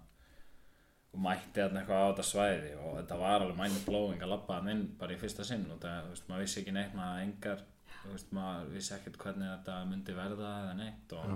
[1.13, 4.56] og mætti þarna eitthvað á þetta svæði og þetta var alveg mind blowing að labba
[4.60, 7.26] hann inn bara í fyrsta sinn og það, þú veist, maður vissi ekki neitt maður
[7.28, 7.60] engar,
[8.04, 11.36] þú veist, maður vissi ekkert hvernig þetta myndi verða eða neitt og Já.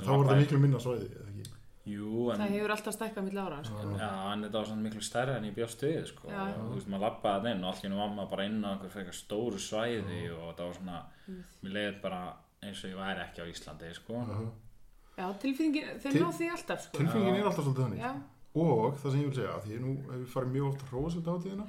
[0.00, 1.58] þá var þetta miklu minna svæði eða ekki?
[1.82, 3.80] Jú, en, Það hefur alltaf stækkað mill ára sko.
[3.98, 6.42] já, en þetta var svona miklu stærra en ég bjóst við, sko Já.
[6.46, 8.60] og þú veist, maður labbaði hann inn og allt í hennu var maður bara inn
[8.62, 11.00] á einhver frekar stóru svæði og þetta var svona,
[11.66, 12.20] mér leiði bara
[12.62, 14.38] eins og ég væri ekki á Íslandi, sko Já.
[15.18, 16.96] Já, tilfinningin, þeir Til- ná því alltaf sko.
[17.02, 18.12] tilfengin er alltaf svolítið þannig Já,
[18.52, 21.20] og það sem ég vil segja, því nú hef ég farið mjög oft að hrósa
[21.20, 21.68] þetta hátíðina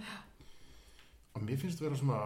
[1.34, 2.22] og mér finnst vera svona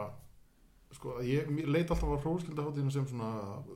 [0.95, 3.29] sko, að ég, mér leit alltaf að hróskilda hátíðina sem svona,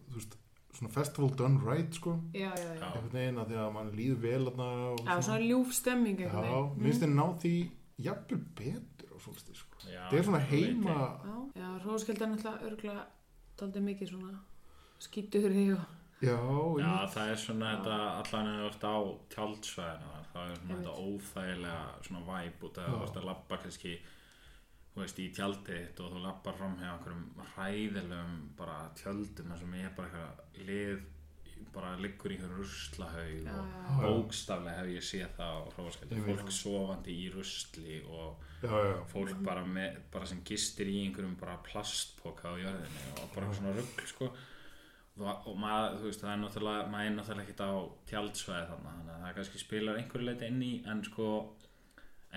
[0.09, 0.37] þú veist
[0.71, 2.15] svona festival done right, sko.
[2.33, 2.83] Já, já, já.
[2.87, 5.47] Einhvern veginn að því að mann líður vel þarna og Já, svona.
[5.51, 7.55] ljúf stemming já, mér finnst þið ná því
[8.01, 9.81] jafnvel betur á svolítið, sko.
[9.85, 13.03] Það er svona það heima Já, já, róskeld er náttúrulega örgulega
[13.59, 14.39] daldið mikið svona
[15.01, 15.65] skítur í
[16.21, 18.95] og já, það er svona þetta allan eða þú ert á
[19.33, 23.93] tjaldsvæðina það er svona þetta óþægilega svona væp út að þú ert að labba kannski
[24.91, 29.75] þú veist, í tjaldið og þú lappar fram hjá einhverjum hræðilegum bara tjöldum þar sem
[29.79, 31.09] ég er bara eitthvað lið
[31.71, 35.59] bara liggur í einhverjum ruslahaug og bókstaflega hef ég séð það
[36.11, 40.91] Ég veit fólk sofandi í rusli og já, já, fólk bara, með, bara sem gistir
[40.91, 44.31] í einhverjum bara plastpoka á jörðinni og bara svona rugl sko
[45.19, 47.71] og, maður, þú veist, það er náttúrulega maður er náttúrulega ekkert á
[48.11, 51.27] tjaldsvæði þarna þannig að það kannski spilar einhverju leiti inn í en sko,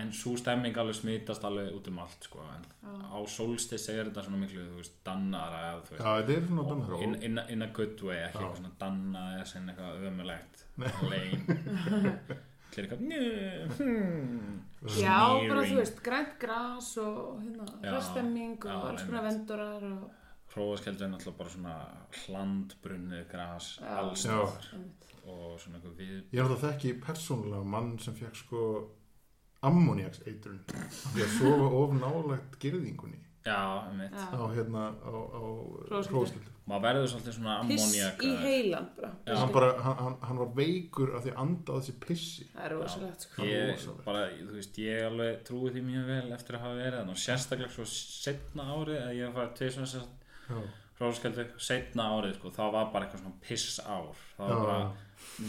[0.03, 2.65] en svo stemming alveg smitast alveg út um allt sko, en
[3.15, 6.67] á solstis er þetta svona miklu, þú veist, dannara eða þú já, þetta er svona
[6.73, 9.71] dannar veist, in, in, a- in a good way, ekki eitthvað svona danna eða sem
[9.71, 10.67] eitthvað ömulegt
[11.13, 11.47] lein
[12.75, 13.23] Allir eitthvað "Njö,
[13.79, 14.61] hmm."
[14.99, 15.17] Já,
[15.49, 20.11] bara þú veist, grænt gras og hérna, Já, hrestemming og alls konar vendurar og
[20.55, 21.77] Hrófaskjöldu er náttúrulega bara svona
[22.25, 23.89] hlandbrunnið gras Já.
[23.99, 24.37] alls Já.
[24.39, 24.69] staðar
[25.25, 28.65] og svona eitthvað við ég er alltaf þekki persónulega mann sem fekk sko
[29.65, 30.61] ammoniaks eitrun
[31.15, 34.29] því að sofa of nálægt girðingunni Já, um mitt Já.
[34.33, 35.43] á hérna á, á
[35.91, 39.11] hróskildu Maður verður svolítið svona piss ammoniak í heilan bara.
[39.27, 39.35] Já.
[39.37, 42.73] hann, bara, hann, hann, var veikur af því að anda á þessi pissi Það er
[42.73, 43.45] rosalegt sko.
[43.45, 47.21] Ég, bara, þú veist, ég alveg trúi því mjög vel eftir að hafa verið og
[47.21, 50.61] sérstaklega svo setna árið að ég var tveisum þess að já,
[51.01, 54.79] hrófaskjöldu setna árið, sko, þá var bara eitthvað svona piss ár það var bara,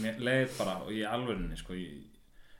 [0.02, 2.04] mér leið bara og í alvörinni, sko, ég,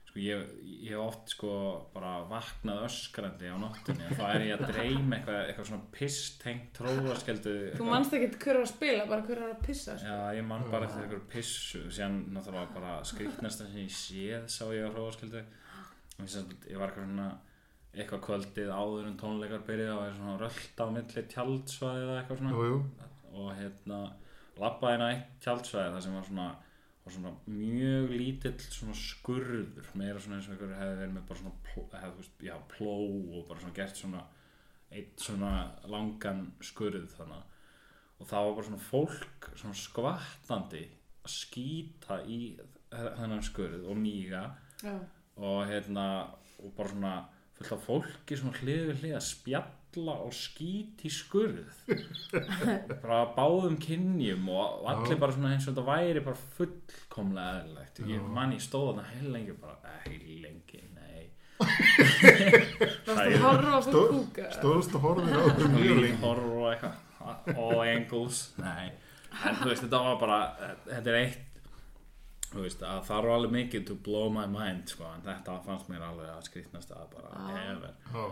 [0.07, 0.45] sko ég,
[0.85, 1.51] ég hef oft sko
[1.93, 4.05] bara vaknað öskrandi á nóttunni.
[4.07, 8.31] Og þá er ég að dreyma eitthvað, eitthvað svona piss tengt hrófaskjöldu Þú manst ekki
[8.45, 10.07] hver var að spila, bara hver var að pissa sko.
[10.07, 14.63] Já, ég man bara eftir einhverju pissu síðan náttúrulega bara skrýtnasta sem ég séð sá
[14.73, 17.29] ég á hrófaskildu og ég, sem, ég var eitthvað svona
[18.03, 22.39] eitthvað kvöldið áður en tónleikar byrjuð og er svona rölt á milli tjaldsvæði eða eitthvað
[22.41, 22.53] svona.
[22.53, 22.79] Jú, jú,
[23.33, 23.99] og hérna
[24.57, 26.47] labbaði inn á eitt tjaldsvæði þar sem var svona,
[27.03, 31.41] var svona mjög lítill svona skurður meira svona eins og einhverju hefði verið með bara
[31.41, 34.23] svona pló, hef, veist, já, pló og bara svona gert svona
[34.87, 35.51] eitt svona
[35.91, 37.55] langan skurð þannig
[38.17, 40.83] og það var bara svona fólk svona skvattandi
[41.27, 42.39] að skýta í
[42.89, 44.45] þennan skurð og míga.
[44.77, 44.93] Já.
[45.41, 46.03] og hérna
[46.61, 47.13] og bara svona
[47.57, 51.71] fullt af fólki svona hlið við hlið að spjalla og skýt í skurð.
[53.01, 58.03] Bara báðum kynjum og allir bara svona eins og þetta væri bara fullkomlega eðlilegt.
[58.11, 61.25] Ég man ég stóð þarna heil lengi bara heil lengi, nei.
[63.07, 66.93] Varstu að horfa á Stóð- fyrir kúka stóðst að horfa
[67.57, 68.91] og angles, nei.
[69.45, 70.37] En þú veist þetta var bara
[70.85, 71.46] þetta er eitt
[72.65, 76.05] veist að það var alveg mikið to blow my mind sko, en þetta fannst mér
[76.07, 77.93] alveg að skrýtnast að bara ever.
[78.13, 78.25] Já.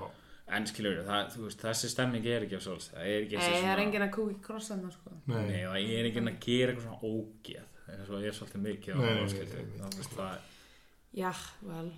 [0.57, 3.61] en skilur það, þú veist, þessi stemming er ekki af svolítið, það er ekki þessi
[3.61, 5.15] það er enginn að í krossan sko.
[5.29, 8.97] Ég er ekki að gera eitthvað svona ógeð eins og ég er svolítið mikið á
[8.97, 10.51] Nei, nei, nei, það, það,
[11.15, 11.31] Já,
[11.63, 11.89] vel.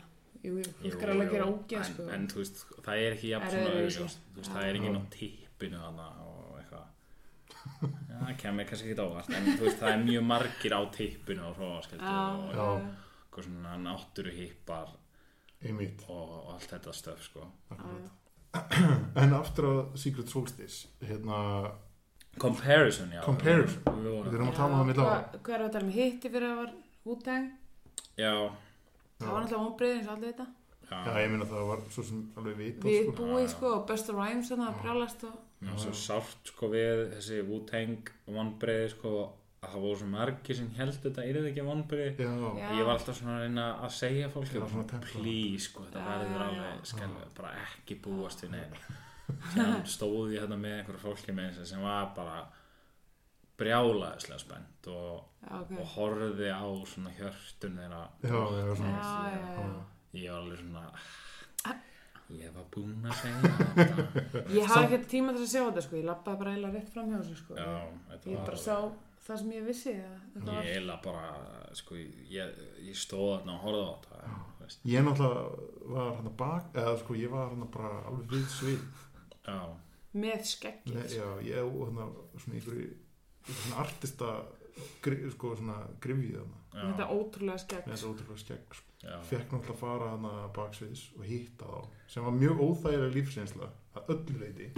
[0.45, 2.07] Jú, jú, jú, fólk alveg að gera jú, ógeð en, sko.
[2.13, 4.99] en þú veist, það er ekki jafn svona auðvitað þú veist, það er ekki ná
[5.15, 6.36] tippinu hana og
[7.81, 11.43] Já, það kemur kannski ekki óvart en þú veist, það er mjög margir á tippinu
[11.45, 12.13] á hróskildu
[12.57, 12.67] Já,
[13.37, 14.95] og svona náttúru hippar
[15.61, 16.01] einmitt.
[16.09, 17.45] og, og allt þetta stöf sko.
[19.21, 21.37] en aftur að Secret Solstice hérna,
[22.41, 23.21] Comparison, já.
[23.25, 23.83] Comparison.
[24.01, 25.95] Við við erum að tala um það með lága Hvað hvað er að tala um
[25.97, 26.71] hitti fyrir að var
[27.07, 27.47] Wu-Tang?
[28.17, 28.33] Já,
[29.17, 30.47] Það var náttúrulega vonbreið eins og allir þetta
[30.91, 33.15] já, Já, ég minna það var svo sem alveg vita Við sko.
[33.23, 35.35] búið sko og Busta Rhymes þannig að brjálast og
[35.67, 39.13] var svo sárt sko við þessi Wu-Tang vonbreiði sko
[39.57, 42.69] að það voru svo margir sem held þetta er þetta ekki vonbreiði Já, Já.
[42.77, 45.09] ég var alltaf svona að reyna að segja Já, tempra.
[45.09, 46.85] please sko þetta Já, verður já, alveg já.
[46.93, 48.85] skelvið bara ekki búast við neina
[49.57, 52.37] þannig stóð ég hérna með einhverju fólki með sem var bara
[53.57, 55.71] brjálaðislega spennt og, Já, ok.
[55.81, 58.01] og horfði á svona hjörtun þeirra.
[58.21, 59.85] Já, já, Já, já, já, já.
[60.13, 60.85] Ég var alveg svona
[62.35, 64.41] ég var búinn að segja þetta.
[64.51, 65.99] Ég hafði ekki tíma til að sjá þetta sko.
[65.99, 67.55] Ég lappaði bara eiginlega rétt fram hjá þessu sko.
[67.55, 67.75] Já,
[68.09, 68.75] þetta Ég var bara sá
[69.27, 71.29] það sem ég vissi að þetta Ég eiginlega bara,
[71.79, 71.99] sko,
[72.35, 74.77] ég, ég stóð þarna og horfði á þetta.
[74.91, 78.87] Ég náttúrulega var hann að bak eða sko ég var hann bara alveg við svið.
[79.47, 79.59] Já,
[80.17, 82.89] með skeggið Nei, já, ég og hann svona einhverju
[83.47, 84.33] svona artista
[85.31, 86.41] sko svona grifið
[86.77, 88.86] Þetta ótrúlega skegg með þessu ótrúlega skegg sko.
[89.01, 93.69] Fekk náttúrulega að fara hann að baksviðs og hitta þá sem var mjög óþægilega lífsreynsla
[93.97, 94.69] að öllu leiti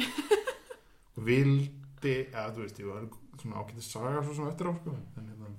[1.16, 3.08] og vildi eða þú veist, ég var
[3.40, 4.96] svona ágætið saga svo sem eftir á sko.
[5.20, 5.54] En, hérna,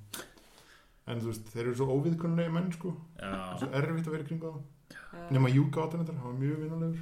[1.07, 2.93] en þú veist, þeir eru svo óviðkunnulegi menn sko.
[3.17, 4.61] Já, svo erfitt að vera í kringu þá.
[4.91, 5.23] Já.
[5.35, 7.01] nema Júka átum þetta, hann var mjög vinnulegur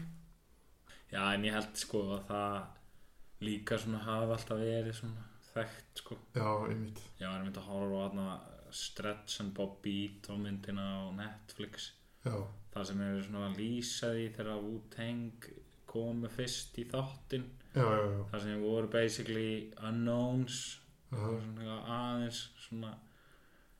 [1.12, 6.18] já, en ég held, sko, að það líka svona hafi alltaf verið svona þekkt, sko.
[6.36, 7.02] já, einmitt.
[7.20, 8.26] Var einmitt að horfa á þarna
[8.74, 11.92] Stretch and Bob Beat og myndina á Netflix.
[12.24, 12.34] já,
[12.74, 15.48] Það sem eru svona lýsaði þegar Wu-Tang
[15.88, 20.80] komu fyrst í þáttin já, já, já, þar sem voru basically unknowns.
[21.10, 22.90] Já, og svona eitthvað aðeins svona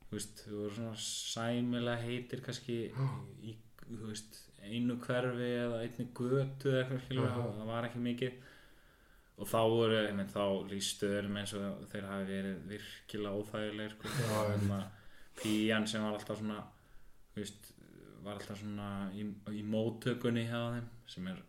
[0.08, 2.78] þú veist, þú voru svona sæmilega heitir kannski
[3.44, 8.38] í, þú veist, einu hverfi eða einni götu eða eitthvað skilur það var ekki mikið
[9.38, 13.94] og þá voru, ég menn, þá lístu þeir eins og þeir hafi verið virkilega óþægilegir
[13.96, 14.86] sko, að
[15.38, 16.62] píjan sem var alltaf svona
[17.36, 17.70] veist,
[18.24, 21.44] var alltaf svona í, í móttökunni hjá þeim sem er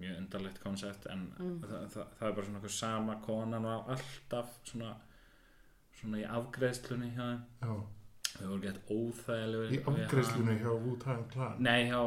[0.00, 4.94] mjög undarlegt koncept en það, það, það er bara svona sama konan var alltaf svona
[6.00, 7.42] svona í afgreðslunni hjá þeim.
[7.60, 7.72] Já.
[8.40, 12.00] Þau voru gett óþægilegur í afgreiðslunni hjá Wu-Tang Clan Nei, hjá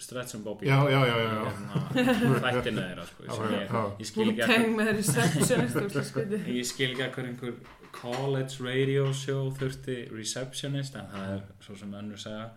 [0.00, 1.42] Stretch and Bobby já, já, já, já, já.
[1.50, 3.84] Hérna, Þættinu þeirra sko, Já, já, ég, já.
[4.00, 6.40] ég að Wu-Tang með receptionist og skviti.
[6.60, 7.54] ég skil ekki að hver einhver
[8.00, 12.48] college radio show þurfti receptionist en það er svo sem önnur segja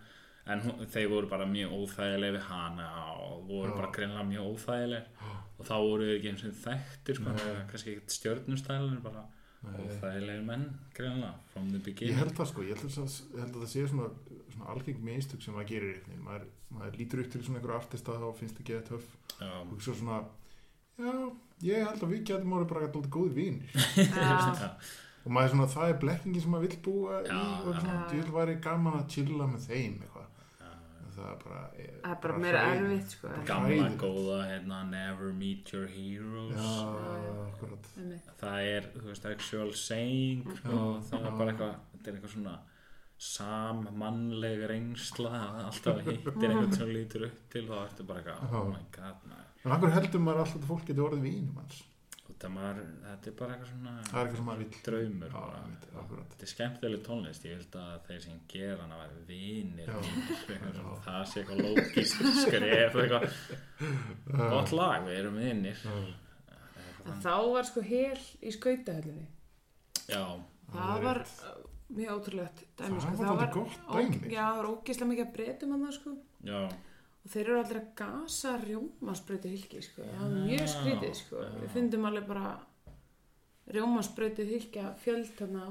[0.53, 3.75] en hún, þeir voru bara mjög óþægileg við hana og voru Já.
[3.79, 5.21] bara greinlega mjög óþægileg
[5.57, 7.35] og þá voru þau ekki eins og þekktir sko,
[7.71, 9.23] kannski ekkert stjörnustælin bara
[9.63, 9.75] Nei.
[9.79, 10.65] óþægilegir menn
[10.97, 13.71] greinlega from the Ég beginning held það sko, ég held að, ég held að það
[13.73, 14.09] sé svona,
[14.55, 18.35] svona algeng meðstök sem maður gerir maður, maður lítur upp til svona einhver artista og
[18.39, 19.07] finnst það geða töff.
[19.39, 20.19] Já, og svo svona
[20.99, 21.13] já,
[21.69, 23.71] ég held að við getum orðið bara alltaf góði vinir.
[24.13, 24.69] Já,
[25.23, 27.79] og maður er svona, það er blekkingi sem maður vill búa í Já, og já.
[27.79, 30.12] svona, ég vil væri gaman að chilla með þeim eitthvað,
[31.15, 33.31] það er bara það er bara meira erfitt, sko.
[33.47, 36.57] gamla góða hérna, never meet your heroes.
[36.57, 42.35] Já, það er, þú veist, actual saying sko, það er bara eitthvað þetta er eitthvað
[42.37, 42.59] svona
[43.23, 45.31] sammannleg reynsla
[45.69, 49.27] alltaf hittir einhvern sem lítur upp til þá ertu bara eitthvað, oh my god
[49.63, 51.77] en akkur heldur maður alltaf að fólk getur orðið vinum hans
[52.43, 54.79] Það maður, þetta er bara eitthvað svona það er eitthvað sem maður vill.
[54.87, 55.35] draumur
[56.33, 59.95] þetta er skemmtileg tónlist, ég held að þeir sem gera hana væri vinir Já.
[60.01, 63.25] Eitthvað svona, það sé eitthvað lókist skref eitthvað.
[64.53, 65.79] Gott lag, við erum vinir.
[67.23, 69.25] Þá var sko hel í skautahöllinni.
[70.07, 70.23] já,
[70.73, 71.19] Það var
[71.93, 73.23] mjög ótrúlegt dæmi, Það sko.
[73.23, 74.19] var dálítið gott dæmi.
[74.19, 76.13] ó- Já, það var ógeðslega mikið að breytum hann það, sko.
[76.43, 76.61] já
[77.23, 80.03] Og þeir eru allir að gasa rjómasbrautu hylki, sko.
[80.03, 81.43] Það var mjög skrítið, sko.
[81.61, 82.47] Við fundum alveg bara
[83.71, 85.67] rjómasbrautu hylkja fjöld þarna.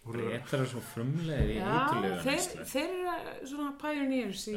[0.00, 4.54] Bretar er svo frumlegir í eiturlegu þeir, þeir eru svona pioneers í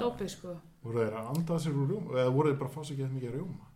[0.00, 0.54] dópið, sko.
[0.82, 3.16] voru þeir að anda sér úr rjóma eða voru þeir bara að fá sér ekki
[3.18, 3.68] mikið rjóma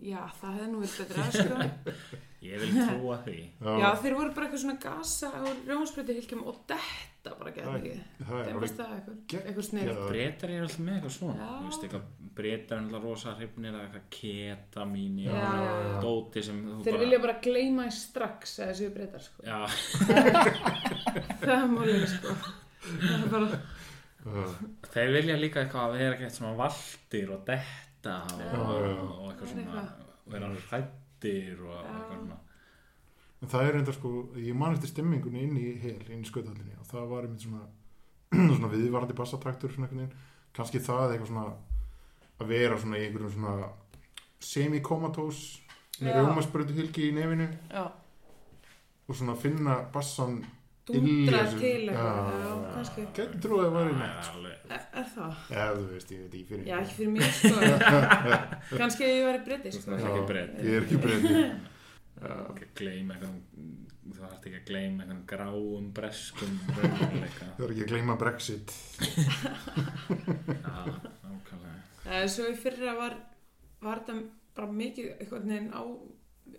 [0.00, 1.56] Já, það hefði nú verið betra, sko.
[2.48, 3.32] Ég vil trúa því
[3.82, 7.98] Já, þeir voru bara eitthvað svona gasa á rjómasbrautu hylkjum og detta bara Það- mikið.
[8.22, 9.90] það er það eitthvað, snið.
[10.08, 12.06] Bretar eru alltaf með eitthvað svona veist, eitthvað,
[12.38, 15.98] Bretar er alltaf rosa hrifnir að eitthvað ketamín Já, já, já.
[16.06, 19.42] dóti sem þú Þeir vilja bara gleyma því strax eða séu breytar sko.
[21.42, 22.36] Það er málið sko.
[22.86, 23.60] Það er bara,
[24.94, 29.00] þeir vilja líka eitthvað að vera eitthvað svona valdir og detta og, já, já.
[29.02, 29.86] og eitthvað er svona
[30.28, 31.80] vera hrættir og Já.
[31.82, 32.38] eitthvað svona
[33.38, 36.74] en það er enda sko ég man eftir stemmingunni inn í hel inn í skautallinni
[36.80, 37.64] og það var einmitt svona
[38.56, 41.46] svona viðvarandi bassatraktur kannski það eitthvað svona
[42.38, 43.70] að vera svona í einhverjum svona
[44.40, 45.40] semi-komatós
[45.98, 46.20] með Já.
[46.20, 47.86] rjómasbrötu hylki í nefinu já,
[49.08, 50.44] og svona finna bassan
[51.48, 51.60] sig.
[51.62, 53.06] til eitthvað, Já, já, já.
[53.18, 54.38] getur trúið að það Það neitt er sko.
[54.68, 55.32] Er, er það?
[55.56, 57.56] Já, þú veist, ég veit ekki fyrir Já, ekki fyrir mér sko.
[58.82, 59.98] kannski ef ég væri breyti sko.
[60.04, 60.64] Þú Breti.
[60.68, 61.34] Ég er ekki breyti
[62.18, 63.34] ekki að gleyma eitthvað
[64.08, 68.72] þú þarft ekki að gleyma eitthvað gráum breskum Það er ekki að gleyma Brexit
[69.38, 70.78] Já,
[71.22, 71.76] nákvæmlega
[72.08, 73.14] Eh, Svo í fyrra var,
[73.84, 74.14] var þetta
[74.56, 75.82] bara mikið eitthvað neginn á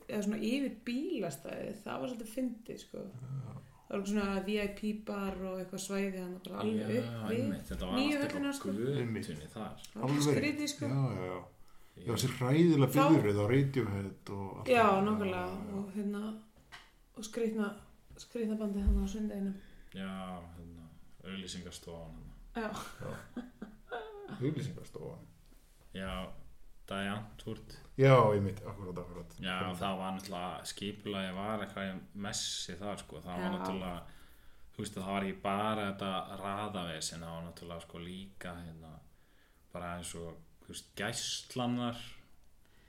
[0.06, 3.02] eða svona yfir bílastæði það var svolítið fyndið sko.
[3.90, 7.96] Það var svona VIP bar og eitthvað svæði hann bara alveg Já, upp þetta var
[7.98, 8.74] nýju allt höllina, upp á sko.
[8.80, 9.88] götunni þar.
[9.96, 10.90] Var skrítið sko.
[10.90, 11.38] Já, já,
[12.00, 12.06] já.
[12.10, 15.46] Þessi ræðilega byrðrið á Radiohead og allt Já, nokkulega
[15.80, 16.22] og hérna
[17.20, 17.72] og skrýtna,
[18.22, 19.54] skrýtna bandi hann á sundeginu
[19.98, 20.14] Já,
[20.56, 20.86] hérna,
[21.26, 22.22] auðlýsingastofan
[22.56, 22.70] Já,
[24.40, 25.26] Auglýsingarstofan
[25.98, 26.30] Já,
[26.90, 29.34] Dajantúrt Já, ég mitt, akkurat, akkurat.
[29.44, 33.52] Já, það var náttúrulega skipulagi var eitthvað messi þar sko, það var Já.
[33.58, 33.98] náttúrulega
[34.76, 38.94] þú veist það var ekki bara þetta raðavesin, það var náttúrulega sko líka hérna,
[39.74, 42.00] bara eins og þú veist, gæslanar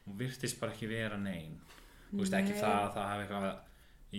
[0.07, 1.59] og virtist bara ekki vera nein.
[2.13, 2.61] Þú veist ekki Nei.
[2.63, 3.51] það að það hafi eitthvað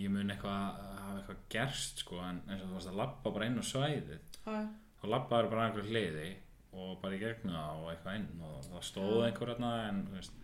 [0.02, 3.48] ég mun eitthvað hafi eitthvað gerst sko, en eins og þú veist að labba bara
[3.48, 4.28] inn á svæðið.
[4.44, 4.60] Já,
[5.00, 6.30] þá labbaður bara einhver hliði
[6.72, 10.20] og bara í gegnum það og eitthvað inn og það stóð einhver hérna en þú
[10.20, 10.38] veist,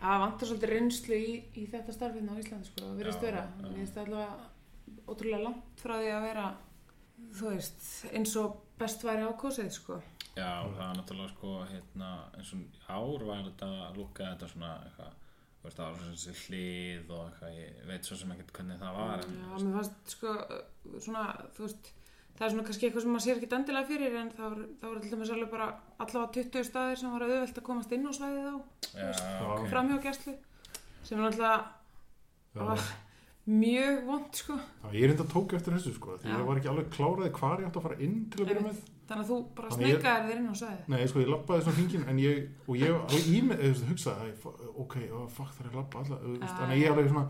[0.00, 3.42] það vantar svolítið reynslu í, í þetta starfinn á Íslandi sko, það vera.
[3.46, 3.64] já.
[3.64, 6.46] mér finnst það allavega ótrúlega langt frá því að vera
[7.36, 10.00] þú veist, eins og best væri á kosið sko.
[10.36, 15.14] Já, það var náttúrulega sko hérna, eins og ár var þetta lúkka þetta svona eitthvað
[15.66, 19.22] það var svona þessi hlið og eitthvað ég veit svo sem ekkert hvernig það var
[19.24, 20.34] en, Já, mér fannst sko
[21.02, 21.24] svona,
[21.56, 21.88] þú veist
[22.36, 25.12] það er svona kannski eitthvað sem maður sér ekki endilega fyrir en það voru til
[25.14, 25.68] dæmis alveg bara
[26.04, 28.56] allavega 20 staðir sem var auðvelt að komast inn á svæðið á
[28.96, 29.08] Já,
[29.56, 29.66] ok.
[29.72, 30.36] framhjá gæslu
[31.06, 32.86] sem er alltaf
[33.46, 34.56] mjög vond sko.
[34.58, 36.34] Já, ég er enda tók eftir þessu sko því Já.
[36.40, 38.80] ég var ekki alveg kláraði hvar ég átti að fara inn til að byrja með.
[39.06, 40.88] Þannig að þú bara ég- sneikaðir þér inn á svæðið.
[40.90, 43.86] Nei, sko, ég lappaði svona hringin en ég, og ég alveg í mig, þú veist,
[43.92, 44.32] hugsaði
[44.82, 46.16] ok, oh, fuck, það er að lappa Já,
[46.56, 47.26] þannig að ég alveg svona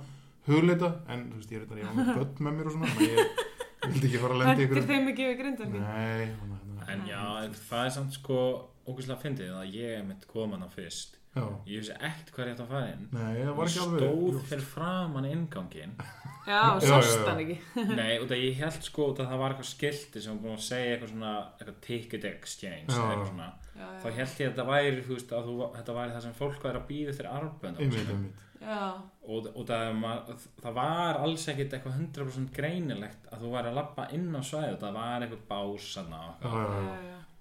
[0.49, 2.89] hugleita en, þú veist, ég er þetta, ég var með börn með mér og svona
[2.95, 5.69] þannig að ég vildi ekki fara að lenda í Hendir ykkur þeim ekki við grindar
[5.77, 7.21] Nei, þannig að En já,
[7.67, 8.37] það er samt sko
[8.87, 11.17] ógæslega fyndið að ég mitt kom hana fyrst.
[11.37, 13.09] Já, Ég vissi ekkert hvað ég ætti að fara inn.
[13.13, 15.91] Nei, það var ekki alveg stóð fyrir framan inngangin
[16.47, 17.25] Já, Já, já, sást já.
[17.27, 17.57] hann ekki.
[17.99, 20.63] Nei, út af ég held sko að það var eitthvað skilti sem var búin að
[20.69, 22.97] segja eitthvað svona eitthvað ticket exchange Já.
[23.03, 23.49] eða eitthvað svona.
[23.77, 26.63] Já, þá held ég að þetta væri, veist, að þú, þetta væri það sem fólk
[26.71, 28.41] væri að býða eftir arbönd Einmitt, einmitt.
[28.41, 29.99] já, og, og það,
[30.63, 34.79] það var alls ekkit eitthvað 100% greinilegt að þú væri að labba inn á svæðu
[34.81, 36.23] það var eitthvað básana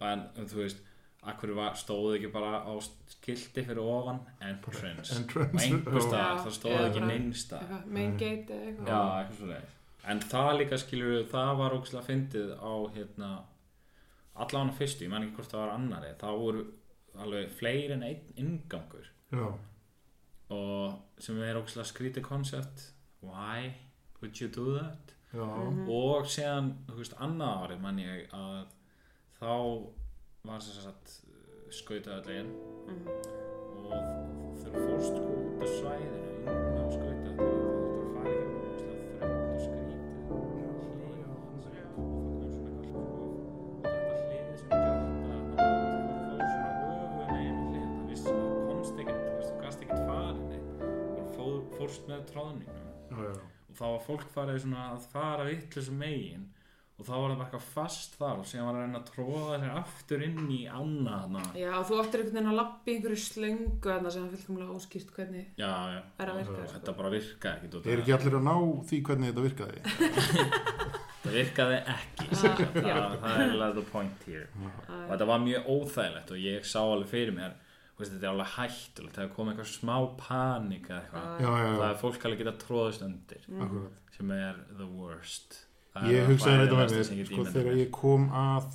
[0.05, 0.83] en þú veist,
[1.25, 2.73] akkur var, stóð ekki bara á
[3.15, 4.19] skilti fyrir ofan?
[4.43, 6.05] Entrance, Entrance, og einhver já.
[6.09, 8.91] staðar, Já, það stóð eða ekki neinsta Eitthvað, main gate eða eitthvað.
[8.91, 9.73] Já, eitthvað
[10.05, 13.29] en það líka skilur við, það var ógslag fyndið á hérna
[14.45, 16.11] allan fyrstu, ég man ekki hvort það var annari.
[16.19, 16.65] Það voru
[17.23, 19.45] alveg fleiri en einn ingangur já,
[21.25, 22.91] sem er ógslag skrítið koncept.
[23.25, 23.73] Why
[24.21, 25.13] would you do that?
[25.33, 28.67] Já, og síðan, þú veist, annað árið mann ég að
[29.39, 29.53] þá
[30.45, 31.15] var þess að sagt
[31.75, 32.53] skautaðallin
[33.81, 36.19] og þegar þú fórst sko út af svæðinu
[36.53, 37.14] inn á skautaðallin
[52.35, 53.31] já.
[53.69, 56.45] og þá var fólk farið svona að fara vittlisum megin
[56.95, 59.55] og þá var það bara eitthvað fast þar og síðan var að reyna að tróða
[59.59, 63.19] sér aftur inn í ána þarna Já, þú áttir einhvern veginn að lappa í einhverju
[63.25, 66.55] slöngu þarna sem er fylgumlega óskýrt hvernig já, já, er að virka.
[66.55, 66.77] Og sko.
[66.77, 68.55] þetta bara virkaði ekki Er ekki allir að ná
[68.93, 69.83] því hvernig þetta virkaði?
[71.25, 72.95] það virkaði ekki Ah, það, já.
[73.25, 74.47] það er alveg the point here.
[74.87, 77.55] Og þetta var mjög óþægilegt og ég sá alveg fyrir mér
[77.99, 81.29] veist, þetta er alveg hættulegt það er komið eitthvað smá panik eða eitthvað.
[81.39, 84.03] Já, já, það já, er fólk alveg geta tróðist undir akkurat.
[84.17, 85.61] sem er the worst.
[85.95, 88.69] Það Ég hugsaði þetta með versta mér, sko, þegar ég kom að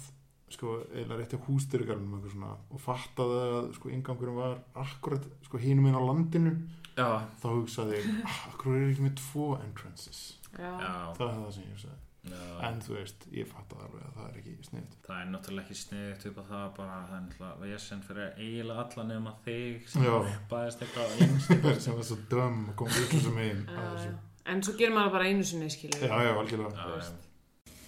[0.50, 5.60] sko, eða rétti á hústyrgarnum eitthvað svona og fattaði að sko, ingangurum var akkurat, sko,
[5.62, 6.54] hinum inn á landinu
[6.96, 7.08] já,
[7.42, 10.22] þá hugsaði ég, ah, akkur er ekki með tvo entrances?
[10.56, 12.42] Já, já, það er það sem ég hugsaði já.
[12.68, 15.78] en þú veist, ég fattaði alveg að það er ekki sniðt það er náttúrulega ekki
[15.80, 20.06] sniðugt upp á það bara það er náttúrulega vesen fyrir eiginlega alla nema þig sem
[20.52, 23.64] bæðist eitthvað sem var svo döm og kom út að já.
[23.64, 24.14] þessu.
[24.50, 27.10] En svo gerir maður bara einu sinni skilur já, já, algjörlega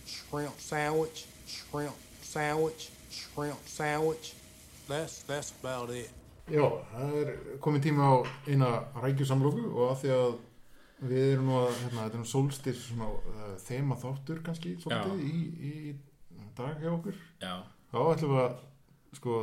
[0.07, 4.35] shrimp sandwich, shrimp sandwich, shrimp sandwich.
[4.89, 6.11] That's that's about it.
[6.51, 7.29] Já, það er
[7.63, 8.15] komið tíma á
[8.51, 10.33] eina rækjusamlóku og að því að
[11.03, 15.25] við erum nú að, hérna, þetta er nú sólstir svona uh, þema þáttur kannski svolítið
[15.27, 15.43] í,
[15.73, 15.75] í
[16.59, 17.19] dag hjá okkur.
[17.43, 17.55] Já,
[17.93, 18.57] þá ætlum við að
[19.19, 19.37] sko,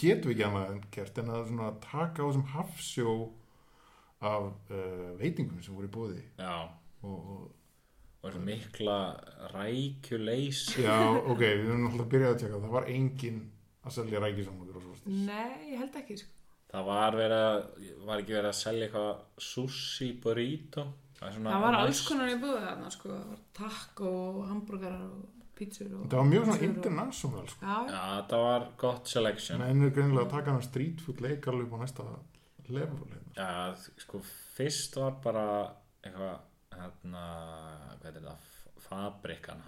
[0.00, 3.14] getum við ekki annað en gert en að svona taka á þessum hafsjó
[4.30, 6.54] af uh, veitingum sem voru í bóði já.
[7.00, 7.48] Og, og
[8.20, 9.16] og mikla
[9.54, 10.82] rækjuleysi.
[10.84, 12.58] Já, ok, við erum alltaf að byrja að tjekka.
[12.60, 13.38] Það var engin
[13.80, 16.39] að selja svo Nei, ég held ekki sko.
[16.70, 17.60] Það var verið að
[18.06, 20.86] var ekki verið að selja eitthvað sushi burrito
[21.18, 23.18] það, er svona Það var alls konar í búið þarna sko.
[23.60, 24.12] Taco,
[24.48, 26.04] hambúrgarar og pítsur og...
[26.08, 27.64] það var mjög svona og- international sko.
[27.66, 28.04] Já, já.
[28.30, 31.76] það var gott selection en ennur greinilega að taka hana street food leik alveg upp
[31.76, 32.06] á næsta
[32.70, 33.34] level hérna.
[33.34, 34.22] já, sko,
[34.56, 35.46] fyrst var bara
[36.04, 36.38] eitthvað
[36.78, 37.24] hérna,
[38.00, 38.36] hvað er þetta
[38.90, 39.60] fabrikan,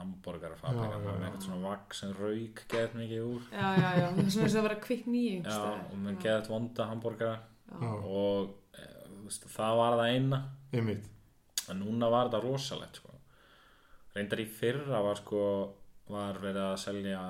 [1.07, 3.45] já, með eitthvað svona vaks sem rauk geðt mikið úr.
[3.53, 6.89] Já, já, já, það er svona að vera kvikk nýjum já, og með geðt vonda
[6.91, 7.37] hambúrgara.
[7.71, 10.41] Já, og e, þú veist, það var það eina.
[10.73, 11.11] Einmitt.
[11.71, 13.19] En núna var þetta rosalegt sko.
[14.13, 15.43] reyndar í fyrra var sko
[16.13, 17.21] var verið að selja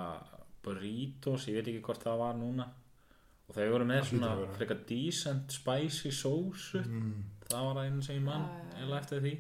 [0.64, 2.66] burritos, ég veit ekki hvort það var núna.
[3.48, 6.80] Og þau voru með Það svona að frekar decent spicy sósu.
[6.80, 7.16] Mm.
[7.44, 8.46] það var það einu sem ég mann
[8.80, 9.32] eða eftir því.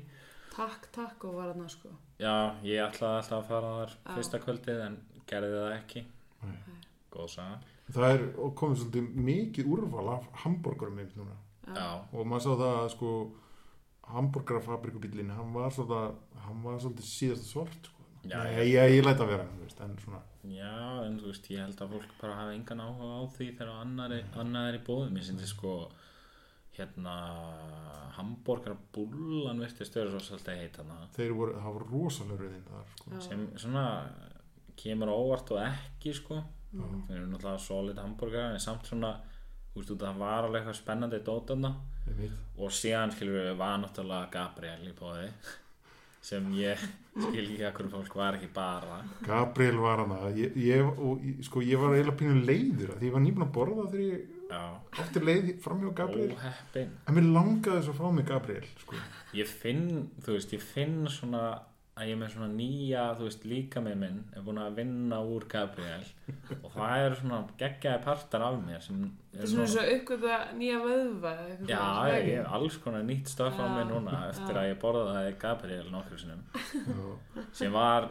[0.52, 1.94] Takk, takk og var þarna sko.
[2.22, 2.34] Já,
[2.66, 4.14] ég ætlaði alltaf að fara þar Já.
[4.16, 4.98] fyrsta kvöldið en
[5.30, 6.04] gerði það ekki
[6.42, 6.56] Nei.
[7.12, 7.60] góð saga
[7.92, 12.52] það er og komið svolítið mikið úrval af hambúrgarum einmitt núna já, og maður sá
[12.52, 13.14] það að sko
[14.12, 17.98] hambúrgarafabrikubílinn hann var svolítið hann var svolítið síðast svart sko.
[18.22, 21.48] Já, Nei, ég, ég læt að vera, þú veist, en svona Já, en þú veist,
[21.50, 24.24] ég held að fólk bara hafa engan áhuga á því þegar annar er,
[24.62, 25.18] er í bóðum.
[25.20, 25.74] Ég syndi sko,
[26.76, 27.14] hérna,
[28.16, 30.98] hambúrgar bullan virtist stöður svo svolítið heit hana.
[31.16, 33.86] þeir voru, það var rosalega rauðin þar, sko Sem svona
[34.82, 36.40] kemur á óvart og ekki, sko.
[36.72, 39.12] Það eru náttúrulega solid hambúrgar, en samt svona,
[39.72, 41.72] þú veist, út að það var alveg eitthvað spennandi dótana.
[42.08, 42.38] Einmitt.
[42.56, 45.28] Og síðan, skilur við, var náttúrulega Gabriel í bóði.
[46.28, 46.78] Sem ég
[47.12, 49.00] skil ekki að hverju fólk var ekki bara.
[49.26, 53.16] Gabriel var hana ég, ég, og, sko, ég var eiginlega pínu leiður af því ég
[53.16, 54.41] var nýbúin að borða þegar ég
[55.02, 56.32] Átti leið fram hjá Gabriel.
[56.36, 56.94] Óheppin.
[57.08, 59.02] en mér langaði þess að fá mig Gabriel sko.
[59.34, 61.44] ég finn, þú veist, ég finn svona
[61.92, 65.18] að ég er með svona nýja, þú veist, líka með minn er búin að vinna
[65.28, 66.04] úr Gabriel.
[66.62, 70.38] Og það eru svona geggjaði partar af mér sem Það er svona eins og uppgöta
[70.56, 73.66] nýja vöðva eða eitthvað Já, svona, er það ég hef alls konar nýtt stöf á
[73.76, 76.44] mig núna eftir að ég borðaði Gabriel nokkur sinnum.
[77.52, 78.08] Sem var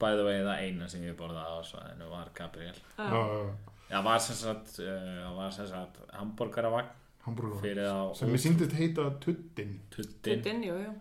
[0.00, 2.76] bæði vegið það eina sem ég borðaði á svæðinu var Gabriel.
[2.96, 6.94] Já, já, Já, var sem sagt, uh, var sem sagt hambúrgaravagn
[8.14, 10.92] sem mér síndist heita Tuddin Tuddin Tuddin, jú, jú.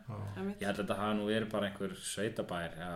[0.59, 2.91] Ég held að þetta hafa nú verið bara einhver sveitabær ja,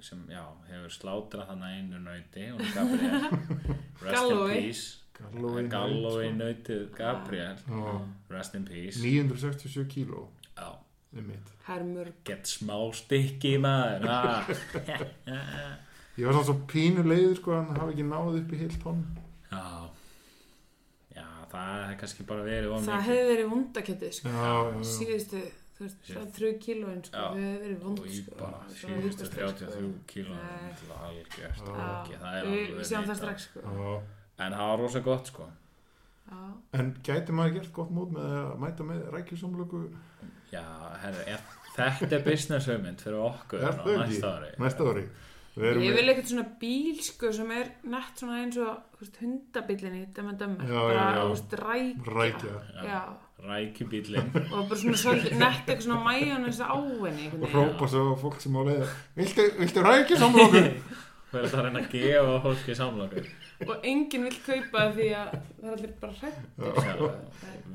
[0.00, 3.26] sem já, hefur slátrað þannig einu nauti og Gabriel.
[4.04, 4.56] Rest Galloway.
[4.56, 4.86] in peace.
[5.74, 7.60] Galloway nautið Gabriel.
[7.68, 7.96] Já.
[8.32, 9.02] Rest in peace.
[9.02, 10.28] 967 kíló.
[10.56, 10.70] Já,
[11.20, 12.12] mitt Hermur.
[12.24, 14.08] get smá stykki maður.
[14.08, 14.44] Ha.
[16.16, 18.80] ég var svona svo pínu leiður sko að hann hafi ekki náð upp í heilt
[18.82, 19.04] tonn
[19.50, 19.64] Já
[21.10, 24.34] Já, það hefði kannski bara verið of Það hefði verið vondakjöndið, sko.
[24.86, 25.40] Síðustu,
[25.76, 27.16] þú veist, það þrjú kílóin, sko.
[27.16, 27.24] Já.
[27.24, 28.36] Það hefði verið vond, og sko.
[28.38, 29.40] bara síðustu hiklaust, sko.
[29.40, 30.68] 33 kíló Nei.
[30.78, 31.88] til að algjört Já.
[31.88, 33.64] ekki, það er alveg við sjáum það strax, sko.
[33.66, 33.90] Já.
[34.46, 35.48] en það var rosa gott sko
[36.30, 36.38] Já.
[36.78, 39.80] en gæti maður gert gott mót með að mæta með rækjusamlöku
[40.52, 40.62] já,
[41.02, 41.42] herri, er,
[41.74, 45.04] þetta er business hugmynd fyrir okkur Er á næsta ári næsta ári
[45.58, 50.38] Ég vil eitthvað svona bíl sko sem er nett svona eins og hundabílinn í Dömmer
[50.68, 52.06] Já, bara, veist, rækja.
[52.06, 53.00] Rækja.
[53.40, 58.40] Rækjubílinn og bara svona nett eitthvað svona mæjónis á henni einhvern og hrópa svo fólk
[58.44, 58.84] sem á leið
[59.16, 60.62] viltu, viltu rækjusamlöku
[61.30, 63.30] fyrir það að reyna að gefa fólki samlokur
[63.66, 66.38] og enginn vill kaupa því að það er allir bara hrætt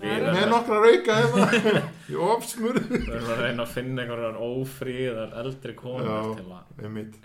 [0.02, 1.84] við með nokkra rauka hérna.
[2.12, 2.90] Í ofsmurð.
[2.92, 6.20] Við erum að reyna að finna einhverjar ófríðar eldri konur Já.
[6.40, 6.74] til að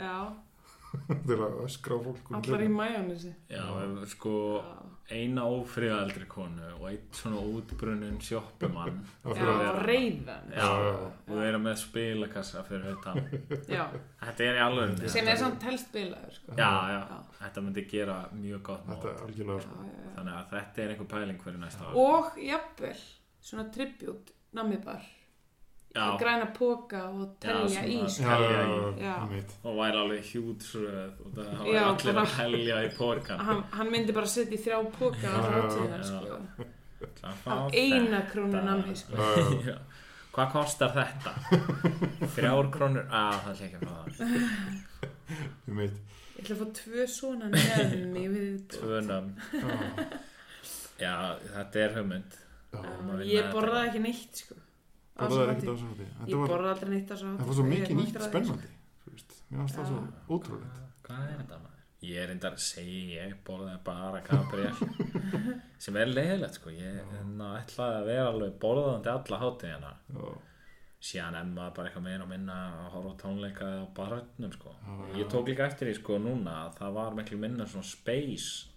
[0.00, 0.16] Já,
[1.26, 3.64] til að öskra fólk um allar í mæjónisi já,
[4.10, 4.32] sko
[5.14, 9.00] eina ófríða eldri konu og einn svona útbrunnin sjoppumann.
[9.28, 9.40] Og
[9.84, 12.98] reyðan og erum með spilakassa fyrir
[13.76, 13.84] Já,
[14.22, 16.56] þetta er í alveg sem er samt helst bilaður sko.
[16.58, 17.00] já, já,
[17.40, 19.14] þetta myndi gera mjög gott sko.
[20.16, 21.96] þannig að þetta er einhver pæling fyrir næsta ár.
[22.04, 23.00] Og jafnvel
[23.40, 25.04] svona tribut namibar
[25.94, 27.98] já, græna póka og telja í
[29.64, 33.90] og væri alveg hjútsröð og það Já, allir bara- að helja í porkan hann, hann
[33.90, 36.02] myndi bara setja í þrjá póka á já.
[36.10, 36.38] sko.
[37.24, 38.30] Af eina þetta.
[38.32, 39.16] krónu namni sko.
[39.66, 39.76] Já.
[40.32, 41.32] hvað kostar þetta?
[42.36, 43.06] þrjár krónur?
[43.10, 44.30] að það er ekki að fá það
[45.66, 45.98] einmitt
[46.36, 49.32] ég ætla að fá tvö svona nefni við tvö nöfn
[51.00, 51.14] já,
[51.54, 52.38] þetta er hugmynd
[53.26, 54.54] ég borðaði ekki neitt sko.
[55.22, 55.80] Borðaði ekkert á hátíð.
[55.80, 55.88] þessu
[56.20, 56.30] hátíð.
[56.34, 58.70] ég borðaði aldrei neitt á svo það var svo mikið nýtt spennandi
[59.50, 59.90] mér varst það Já.
[59.90, 61.76] svo ótrúlegt hvað er þetta maður?
[62.00, 64.76] ég er reyndar að segja ég borðaði bara Gabriel
[65.84, 70.30] sem er leiðilegt sko ég hérna, ætlaði að vera alveg borðandi alla hátíðina já,
[71.10, 74.74] síðan maður bara eitthvað meira og minna að horfa tónleika á barnum sko.
[75.16, 78.70] ég tók líka eftir því sko núna að það var miklu minna svona space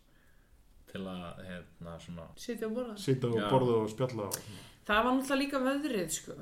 [0.93, 3.47] til að hérna svona sitja og borða sita og Já.
[3.49, 4.37] borða og spjalla og,
[4.88, 6.36] það var náttúrulega líka veðrið sko.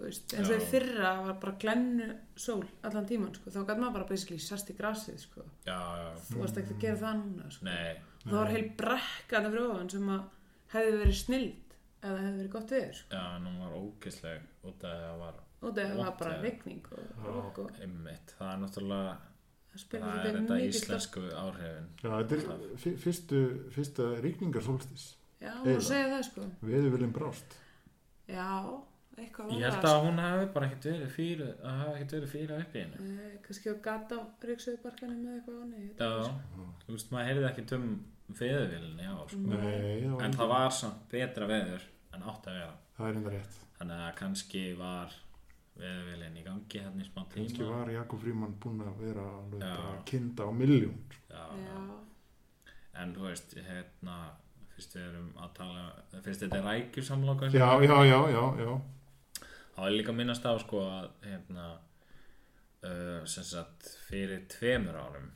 [0.00, 0.68] Veist, eins og í Já.
[0.70, 2.06] fyrra var bara glennu
[2.40, 3.50] sól allan tíman sko.
[3.52, 5.42] þá gæti maður bara basically sast í grasið sko.
[5.66, 7.74] já, já, þú varst ekkert að gera það núna sko.
[8.24, 10.22] það var heil brekka þetta fyrir ofan sem að
[10.72, 13.20] hefði verið snild eða hefði verið gott veður sko.
[13.20, 16.44] já, nú var ógisleg út af að það var og það var bara veður.
[16.48, 19.16] rigning og ymmit, það er náttúrulega
[19.70, 23.42] það það er þetta íslensku áhrifin já, þetta er fyr- fyrstu,
[23.76, 25.10] fyrsta ríkningar sólstis
[25.44, 27.59] já, og segja það sko veður viljum brást
[28.32, 28.50] já,
[29.20, 32.54] eitthvað ég held að hún hafi bara ekkert verið fyrir að hafi ekkert verið fyrir
[32.64, 33.14] upp í hennu sko.
[33.26, 36.12] Eh, kannski á gata á Ríksuðubarkanum með eitthvað á nei já,
[36.84, 37.88] þú veist, maður heyrði ekkert um
[38.40, 39.40] veðurvillinni á sko.
[39.50, 42.76] Nei, það en það var samt betra veður en átt að vera.
[42.96, 43.58] Það er enda rétt.
[43.80, 45.16] Þannig að kannski var
[45.80, 47.40] veðurvillin í gangi hérna í smá tíma.
[47.40, 50.98] Kannski var Jakob Fríman búinn að vera bara kinda á milljón
[51.30, 51.78] já, já,
[53.00, 54.16] en þú veist, hérna
[54.80, 55.84] fyrst við erum að tala
[56.24, 58.72] fyrst þetta er rækjusamloka já, já, já, já, já
[59.76, 65.30] þá er líka að minnast á sko að hérna uh, sem sagt fyrir tveimur árum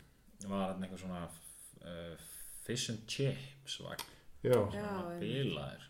[0.49, 2.26] var hann eitthvað svona uh,
[2.64, 4.11] fish and chips vagn
[4.45, 5.22] Já, Já, einmitt.
[5.22, 5.84] bílaður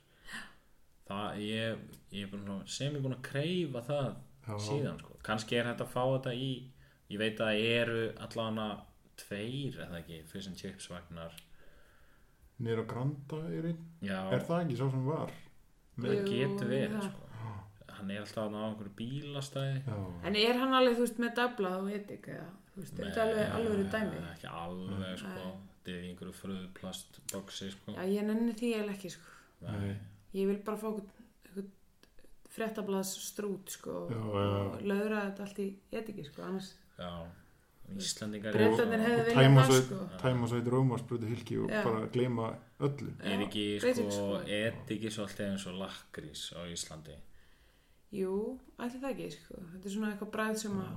[1.09, 1.81] það ég,
[2.15, 4.13] ég er búin að sem ég búin að kreyfa það
[4.45, 4.55] Já.
[4.69, 5.17] síðan sko.
[5.27, 6.51] kannski er hægt að fá þetta í
[7.11, 8.69] ég veit að það eru allavega
[9.25, 11.35] tveir eða ekki fish and chips vagnar
[12.63, 15.31] á Granda er einn Er það ekki sá sem var?
[15.99, 17.11] það Jú, getur verið það.
[17.11, 17.21] sko.
[17.95, 19.97] hann er alltaf á einhverju bílastæði Já,
[20.29, 23.23] En er hann alveg, þú veist, með dablað og etik eða, þú veist, er þetta
[23.23, 24.23] alveg alveg dæmi?
[24.35, 25.45] ekki alveg sko
[25.85, 27.93] þetta er einhverju fröðplastboksi sko.
[27.93, 29.31] Já, ég nenni því eiginlega ekki, sko.
[29.61, 29.95] nei,
[30.35, 30.91] Ég vil bara fá
[32.55, 37.11] fréttablaðs strút, sko, Já, og löðra þetta allt í etiki, sko, annars já,
[37.95, 39.99] Íslandingar Bretarnir hefðu og viljað tæma það, sko.
[40.23, 41.81] tæma svo eitt rómarsbruti hilki og Já.
[41.85, 42.47] bara gleyma
[42.89, 44.29] öllu er ekki sko sko.
[44.59, 47.17] etiki svolítið eins og lakrís á Íslandi
[48.15, 48.35] Jú,
[48.79, 49.57] ætli það ekki, sko.
[49.73, 50.93] Þetta er svona eitthvað bræð sem að,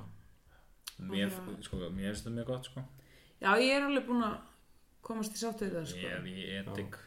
[1.09, 1.31] mér,
[1.65, 2.85] sko, mér finnst það mjög gott sko
[3.41, 4.37] já, ég er alveg búin að
[5.01, 6.31] komast í sáttu við það, ég er sko.
[6.31, 7.01] í etik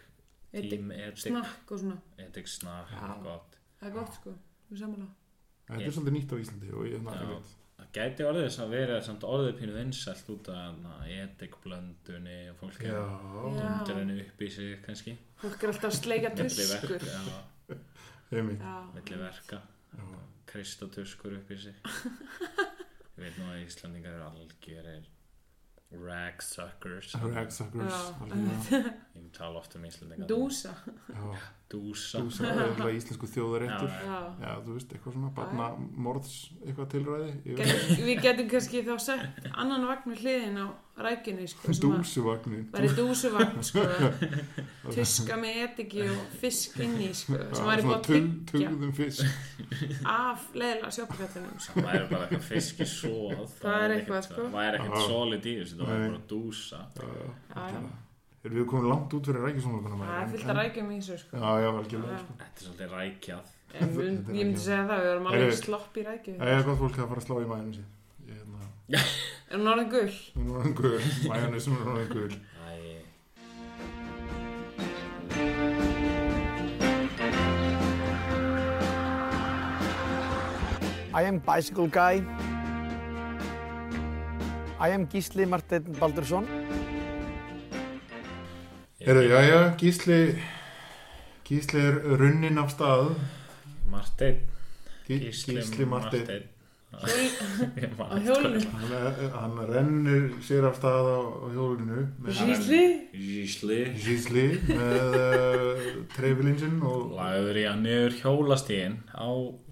[0.51, 1.99] tím etik snakk og svona.
[2.19, 4.33] etik snakk gott Það er gott, sko,
[4.69, 5.15] við samanlega.
[5.71, 7.45] Þetta er svolítið nýtt á Íslandi og ég er það
[7.95, 12.85] gæti orðið þess að vera samt orðið pínu vinsælt út af etik blöndunni og fólk
[12.87, 12.99] Já.
[13.27, 15.17] dundur henni upp í sig kannski.
[15.43, 16.97] Fólk er alltaf að sleika tuskur.
[18.31, 19.63] milli verka.
[20.51, 21.75] Krist og tuskur upp í sig.
[23.21, 25.09] Ég veit nú að Íslandingar eru algjörir
[25.91, 27.95] ragsuckers Ragsuckers
[29.21, 30.75] ég tala oft um Íslandingar dúsa.
[31.71, 32.23] Dúsa.
[32.35, 33.91] Sem er eiginlega íslensku þjóðaréttur.
[33.91, 34.21] Já, Já.
[34.43, 35.67] Já, þú veist, eitthvað svona barna
[36.07, 36.33] morðs
[36.65, 37.59] eitthvað tilræði
[38.09, 40.67] við getum kannski þá sett annan vagn við hliðin á
[41.07, 43.85] rækjunni sko, Dúsuvagnin væri dúsuvagn sko,
[44.91, 48.05] tuska með etiki og fisk inn í sko, sem væri búið að
[48.51, 51.77] tyggja fisk af leðilega sjókvættunum sko.
[51.79, 54.41] það væri bara eitthvað fiski svoð Það er eitthvað, sko.
[54.43, 55.07] það væri ekkert Já.
[55.15, 56.83] solid í þessu það væri bara dúsa.
[58.41, 59.97] Erum við komin langt út fyrir rækjusónlokuna?
[60.01, 61.41] það er fyllt að rækjum í þessu sko.
[61.41, 62.37] Sko.
[62.41, 66.53] þetta er svolítið rækjað ég myndi segja það, við erum alveg slopp í rækju Það
[66.57, 68.00] er gott fólk að fara að slá í mæðinu Ég
[68.99, 70.17] er hún orðin gull?
[70.37, 70.99] Hún er orðin gul,
[71.31, 72.33] mæðinu sem er orðin gul.
[72.61, 73.01] Æ,
[81.13, 82.23] I am bicycle guy.
[84.81, 86.47] I am Gísli Martin Baldursson.
[89.01, 90.39] Herru, já, já, Gísli
[91.45, 93.17] Gísli er runnin af stað.
[93.91, 94.39] Marteinn.
[95.09, 96.27] Gí- Gísli Martin
[96.91, 98.61] á hjólinu.
[98.75, 102.81] hann, hann rennir sér af stað á, á hjólinu með Gísli?
[103.15, 103.79] Gísli.
[103.95, 105.85] Gísli með uh,
[106.17, 109.31] trefilinn sinn og lagður í að niður hjólastíðin á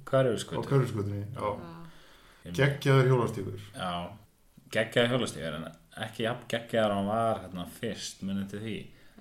[0.08, 1.26] körfskutinni
[2.56, 3.92] geggjaður hjólastíkur já,
[4.72, 5.66] geggjaði hjólastíður en
[6.06, 8.78] ekki jafn geggjaður hann var hérna, fyrst munið til því.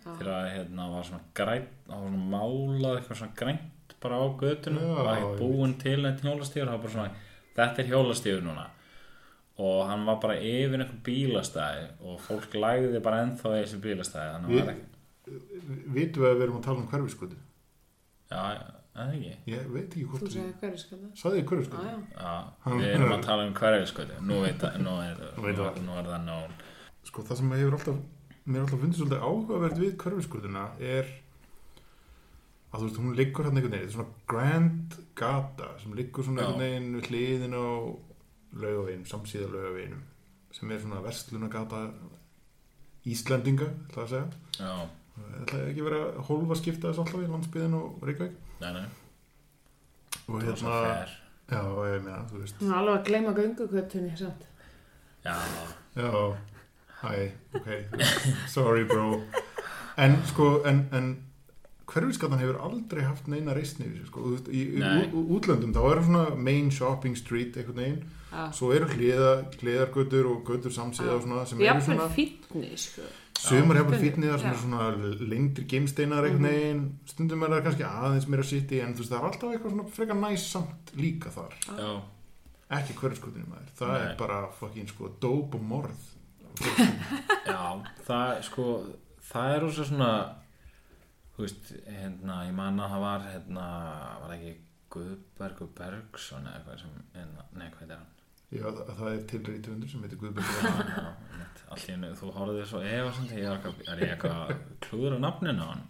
[0.08, 4.26] Þegar að hérna, var svona grænt það var svona málað eitthvað svona grænt bara á
[4.40, 7.26] götunum Já, var ekki búin til eitt hjólastíður það var bara svona,
[7.58, 8.68] þetta er hjólastíður núna.
[9.58, 14.34] Og hann var bara yfir einhver bílastæði og fólk lægði bara ennþá í þessi bílastæði
[14.36, 14.94] þannig að hann var ekki
[15.98, 17.38] vitum við að við erum að tala um hverfiskutu
[18.32, 18.42] já,
[18.98, 19.32] eða ekki?
[19.52, 21.98] Ég veit ekki hvort þú skal það saði ég já, hverfiskutu já.
[22.14, 22.36] Já,
[22.78, 25.82] við erum að tala um hverjuskutu nú, veit að- nú, er, Nú er, það.
[25.90, 26.56] nú er það nón
[27.10, 28.00] sko það sem hefur alltaf
[28.46, 31.12] mér er alltaf fundið svolítið áhugavert við hverfiskutuna er
[32.72, 36.26] að þú veist hún liggur hann einhvern veginn þetta er svona grand gata sem liggur
[36.28, 37.66] svona einhvern veginn við hliðin á
[38.58, 40.00] laugavegin, samsíða laugaveginu
[40.58, 41.82] sem er svona verslunagata
[43.08, 44.26] Íslendinga, ætla að segja.
[44.60, 44.72] Já,
[45.44, 48.34] ætla ekki vera að hólfa skipta þess alltaf í landsbyðin og Reykjavík.
[48.60, 50.74] Nei, nei, og hérna,
[51.48, 52.58] já, ég meina, þú veist.
[52.60, 54.44] Hún er alveg að gleyma göngugötunni samt.
[55.24, 55.38] Já,
[55.96, 56.12] Já,
[57.02, 57.14] hæ,
[57.56, 57.70] ok,
[58.56, 59.22] sorry bro.
[59.98, 61.08] En sko, en, en
[61.88, 63.78] hverfiskatan hefur aldrei haft neina sig,
[64.10, 65.08] sko, í, í Nei.
[65.14, 68.50] útlöndum þá er svona main shopping street einhvern veginn, Já.
[68.52, 69.32] svo eru hliða,
[69.62, 73.08] hliðargötur og götur samsíða og svona sem eru svona, fítni sko.
[73.40, 74.02] sumar hefur Já.
[74.04, 74.90] fítniðar sem eru svona
[75.32, 79.14] lengri geimsteinar einhvern veginn, stundum er það kannski aðeins meira sitt í, en þú veist,
[79.14, 81.94] það er alltaf eitthvað svona frekar næs samt líka þar, já,
[82.82, 84.04] ekki hverfiskotinu maður, það Nei.
[84.10, 86.14] er bara fucking sko dóp og morð.
[87.46, 87.78] Já,
[88.08, 88.64] það sko
[89.30, 90.12] það er úr svona
[91.38, 93.66] þú veist, hérna, ég man að það var hérna,
[94.24, 94.54] var ekki
[94.98, 98.14] Guðbergur Bergson eða eitthvað sem, hérna, nei, hvað er hann?
[98.48, 102.34] Já, það, það er til rítufundur sem heitir Guðbjörn Já, já, allt í hennu, þú
[102.38, 103.48] horfðið svo efa samt, ég
[103.92, 104.54] er eitthvað
[104.88, 105.86] klúður á nafninu á hann?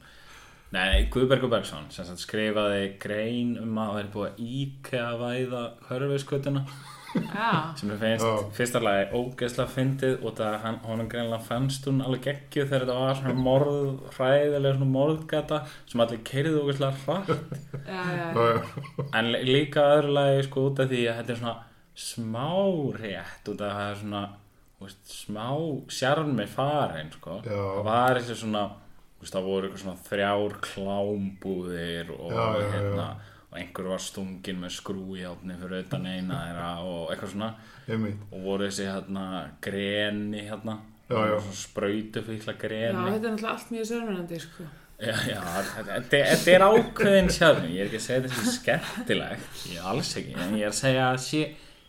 [0.76, 6.66] Nei, Guðbergur Bergson, sem skrifaði grein um að það væri búið að íkja væða hörfiskvötuna
[6.68, 6.97] Já,
[7.78, 8.32] sem er finnst Já.
[8.58, 12.98] fyrsta lagi ógeðslega fyndið og það hann, honum greinlega fannst hún alveg geggjuð þegar þetta
[13.02, 13.78] var svona morð,
[14.18, 15.60] hræðilega svona morðgata
[15.92, 17.30] sem allir keiriðu ógeðslega hratt
[17.88, 19.06] já, já, Já, já.
[19.22, 21.56] en líka öðru lagi sko út af því að þetta er svona
[21.98, 22.50] smá
[23.02, 24.26] rétt út af að það er svona
[24.78, 25.48] þú veist, smá
[26.00, 28.66] sjarmi farin sko það var þessi svona
[29.18, 32.70] þú veist, það voru eitthvað svona þrjár klámbúðir og Já, já, já.
[32.76, 33.08] hérna
[33.62, 37.52] einhver var stungin með skrújátni fyrir utan eina þeirra og eitthvað svona.
[38.32, 39.26] Og voru þessi hérna
[39.64, 40.80] greni hérna.
[41.08, 41.38] Já, já.
[41.56, 44.66] sprautu fíkla já, greni þetta er náttúrulega allt mjög sörmennandi, sko.
[44.98, 45.42] Já, já,
[46.10, 50.10] þetta er ákveðin sjálfum, ég er ekki að segja þetta sé skemmtilegt, ég er alls
[50.18, 51.42] ekki, en ég er að segja að sé,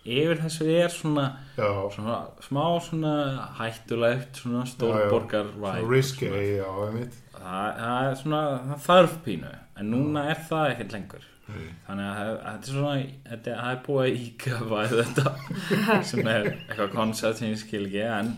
[0.05, 1.25] yfir þessu er svona,
[1.57, 3.14] Já, svona smá svona
[3.59, 5.51] hættulegt, svona stórborgar
[5.89, 7.16] risky, já, einmitt.
[7.33, 12.19] það, það er svona, það þarf pínu, en núna er það ekkert lengur, þannig að
[12.45, 12.95] þetta er svona,
[13.29, 15.33] þetta það er búið að íkjöfa þetta,
[16.11, 18.33] sem er eitthvað koncept sem ég skil ekki, en,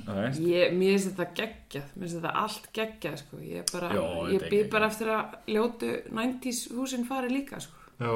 [0.47, 3.41] Ég, mér finnst þetta geggjað, mér finnst þetta allt geggjað, sko.
[3.51, 4.05] Ég bara, Jó,
[4.35, 5.91] ég býð bara eftir að ljótu
[6.21, 7.89] 90s húsin fari líka, sko.
[8.01, 8.15] Já,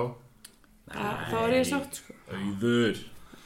[0.84, 2.14] Það, þá er ég sátt, sko.
[2.30, 2.98] auður,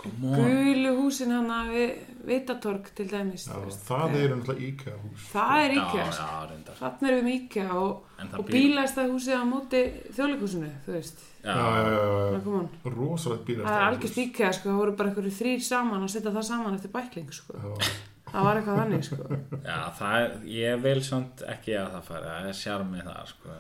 [0.03, 3.47] come on, Gulu húsin hana við Vitatorg til dæmis.
[3.49, 3.55] já,
[3.87, 5.29] það er náttúrulega IKEA hús.
[5.33, 5.99] Það er sko.
[5.99, 9.83] já, reyndar, Þannig erum við með IKEA og, og bílæsta húsið á móti
[10.17, 11.25] þjóðleikúsinu, þú veist.
[11.45, 13.69] Já, já, rosalegt bílast.
[13.69, 14.69] Það er algjörst IKEA, sko.
[14.69, 17.59] Það voru bara einhverju þrýr saman að setja það saman eftir bækling, sko.
[17.59, 17.91] Já,
[18.29, 19.37] Það var eitthvað þannig, sko.
[19.65, 23.55] Já, það er, ég vil samt ekki að það fari, það er sjarmið það, sko.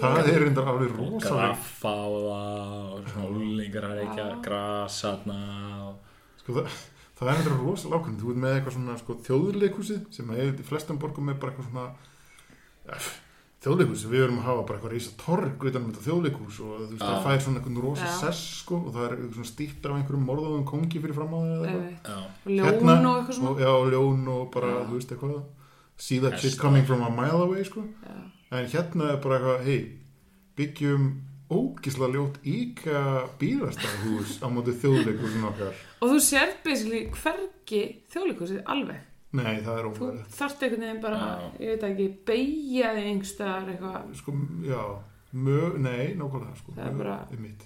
[0.00, 1.26] það er reyndar alveg rosalegt.
[1.26, 5.40] Graffa á það og svona úlingar að reykja grasatna
[5.88, 6.16] og...
[6.40, 6.78] Sko, það,
[7.20, 8.20] það er eitthvað rosalega ákveðin.
[8.20, 11.68] Þú ert með eitthvað svona sko, þjóðleikhúsið sem er í flestum borgum með bara eitthvað
[11.70, 11.84] svona
[12.88, 12.98] ja,
[13.60, 14.04] þjóðleikhús.
[14.10, 17.04] Við erum að hafa bara eitthvað reysa torg utan um þetta þjóðleikhús og þú veist,
[17.04, 20.26] það fær svona eitthvað rosa sess sko, og það er eitthvað svona stýtt af einhverjum
[20.30, 21.80] morðaðum kongi fyrir fram á það.
[22.08, 23.50] Já, Og ljón og eitthvað svona.
[23.52, 24.84] og, já, og ljón og bara, Já.
[24.88, 25.40] þú veist eitthvað
[26.00, 27.84] see that shit coming from a mile away sko.
[28.50, 29.80] En hérna er bara eitthvað hei,
[30.56, 31.10] byggjum
[31.50, 33.00] ógislega ljót íka
[33.40, 37.80] bílastæðhús á móti þjóðleikhúsin okkar Og þú sér basically hvergi
[38.12, 39.00] þjóðleikúsið alveg.
[39.32, 41.50] nei, það er Þú ómöðulegt þarft einhvern veginn bara, Já.
[41.60, 44.14] ég veit ekki, beigjaði einhverstaðar eitthvað.
[44.20, 44.32] sko,
[44.66, 44.82] já,
[45.34, 47.62] mö, nei, nákvæmlega sko, Það er bara- einmitt.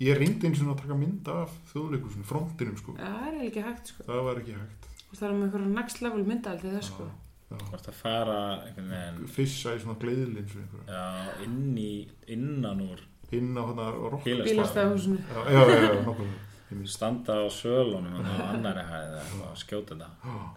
[0.00, 3.62] ég reyndi eins og að taka mynd af þjóðleikhúsin, frontinum sko Já, Það er ekki
[3.68, 4.02] hægt, sko.
[4.04, 7.10] það var ekki hægt Og það er með einhverja next level myndaðal til þess, sko.
[7.48, 8.38] Hvort að fara
[9.32, 9.96] fissa í svona
[10.42, 10.84] einhverja.
[10.92, 11.92] já, inn í,
[12.34, 13.00] innan úr
[13.32, 14.52] inn á hana rock Bílastæði.
[14.54, 15.18] Bílastæðahúsinu.
[15.18, 16.14] já, já, já,
[16.70, 16.90] einmitt.
[16.92, 20.52] standa á sölunum og á annari hæði að skjóta þetta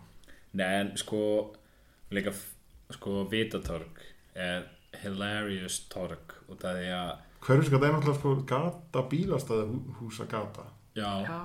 [0.53, 1.21] Nei, en sko
[2.11, 2.33] líka,
[2.91, 4.01] sko, Vitatorg
[4.35, 4.65] er
[5.03, 7.11] hilarious torg út af því að
[7.41, 9.63] Hverfisgat er náttúrulega sko gata bílastæða
[10.01, 11.39] húsa gata já, Já.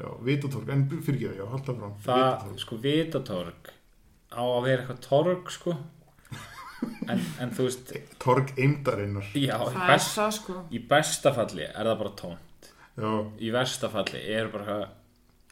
[0.00, 2.58] Já, Vitatorg, en fyrir ekki það, já, halda fram það, Vitatorg.
[2.64, 3.72] sko, Vitatorg
[4.32, 5.76] á að vera eitthvað torg, sko.
[7.06, 10.54] En, en þú veist Torg eimdarinnar já, í, Það best, það, sko.
[10.74, 14.78] í besta falli er það bara tónt Já, í versta falli er bara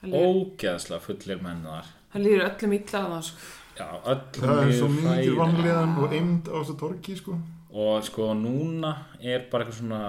[0.00, 1.88] Það ógeðslega fullir menn þar.
[2.10, 3.48] Það líður öllum það, sko.
[3.78, 7.36] já, öllum það er svo mikið vanlegan og eimd á þessu torgi sko.
[7.70, 10.04] Og sko núna er bara eitthvað svona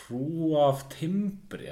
[0.00, 1.70] hrú af timbri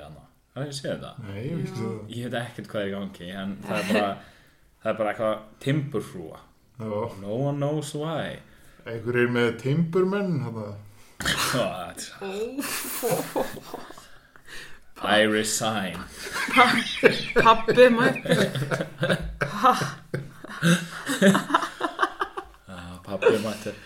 [0.52, 1.88] það er að segja þetta Nei, ég ekki
[2.20, 4.12] ég veit ekkert hvað er í gangi en það er bara,
[4.82, 5.36] það er bara eitthvað
[6.82, 6.88] Já,
[7.20, 8.40] no one knows why.
[8.86, 10.40] Einhver er með timburmenn.
[15.02, 15.98] I resign
[17.42, 18.42] Pappi mættur.
[22.70, 23.78] Ah, pappi mættur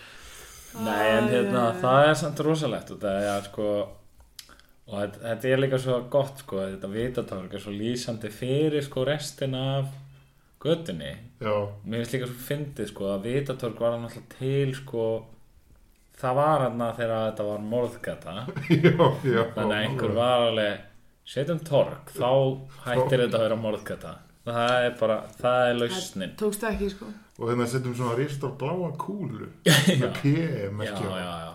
[0.77, 3.69] nei en hérna það er samt rosalegt og það er sko
[4.87, 9.63] og þetta, er líka svo gott sko þetta vitatorg er svo lýsandi fyrir sko restina
[9.79, 9.87] af
[10.67, 11.53] göttunni Já,
[11.85, 15.07] Mér finnst líka svo fyndið sko að Vitatorg var náttúrulega til sko
[16.17, 18.35] það var hann þegar þetta var morðgata.
[18.73, 18.93] Já,
[19.23, 19.43] já.
[19.53, 20.85] Þannig að einhver var alveg
[21.27, 22.31] setjum torg þá
[22.87, 24.13] hættir þetta að vera morðgata.
[24.47, 26.35] Það er bara, það er lausnin.
[26.39, 27.09] Tókst það ekki, sko.
[27.37, 31.51] Og hérna setjum svona ristur bláa kúlu já, með P já, merkja já, já.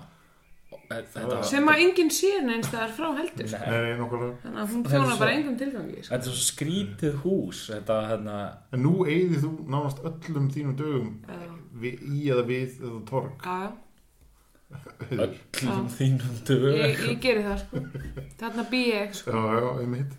[1.13, 3.49] Þetta, Sem að enginn sér neins staðar frá heldur.
[3.53, 3.93] Nei, Nei,
[4.43, 6.11] Þannig að hún Það þjóna bara engum tilgangi, sko.
[6.15, 8.37] þetta er svo skrítið hús þetta hérna
[8.73, 11.41] En nú eigðir þú nánast öllum þínum dögum Já.
[11.85, 13.73] við, í eða við eða torg Já, já.
[15.27, 17.83] öllum þínum dög Ég, ég geri það, sko.
[18.41, 19.35] Þarna bý ég, sko.
[19.37, 20.19] Já, já, einmitt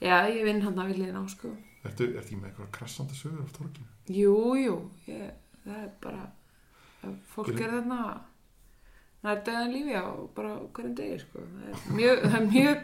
[0.00, 1.50] Já, ég vinn hann að viljið ná, sko.
[1.84, 3.88] Ertu, ekki með eitthvað krassandi sögur af torginu?
[4.12, 4.76] Jú, jú,
[5.08, 5.30] ég,
[5.64, 6.22] það er bara
[7.34, 8.00] fólk Fyrir- er þarna
[9.20, 11.44] það er döðan lífi á bara hverjum degi sko.
[11.44, 12.82] það, er mjög, það er mjög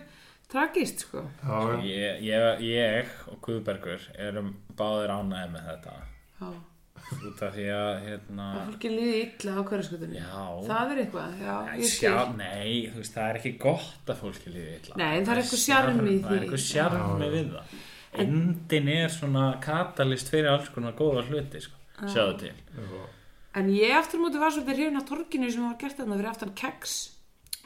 [0.52, 1.24] tragist sko.
[1.42, 5.96] Já, ég, ég, ég og Guðbergur erum báðir ánæði með þetta.
[6.40, 6.50] Já.
[7.06, 10.38] út af því að hérna, og fólki líði illa á hverjaskutunni já.
[10.66, 11.56] Það er eitthvað, já,
[11.92, 14.96] sjá, nei, þú veist, það er ekki gott að fólki líði illa.
[14.98, 17.76] Nei, en það er eitthvað sjarmi í það er eitthvað sjarmi við það.
[18.26, 21.78] Endin er svona katalist fyrir alls konar góða hluti sko.
[22.10, 22.54] sjáðu til
[23.56, 26.32] en ég aftur á móti var svolítið hrifin af torginu sem var gert þarna fyrir
[26.32, 26.96] aftan keks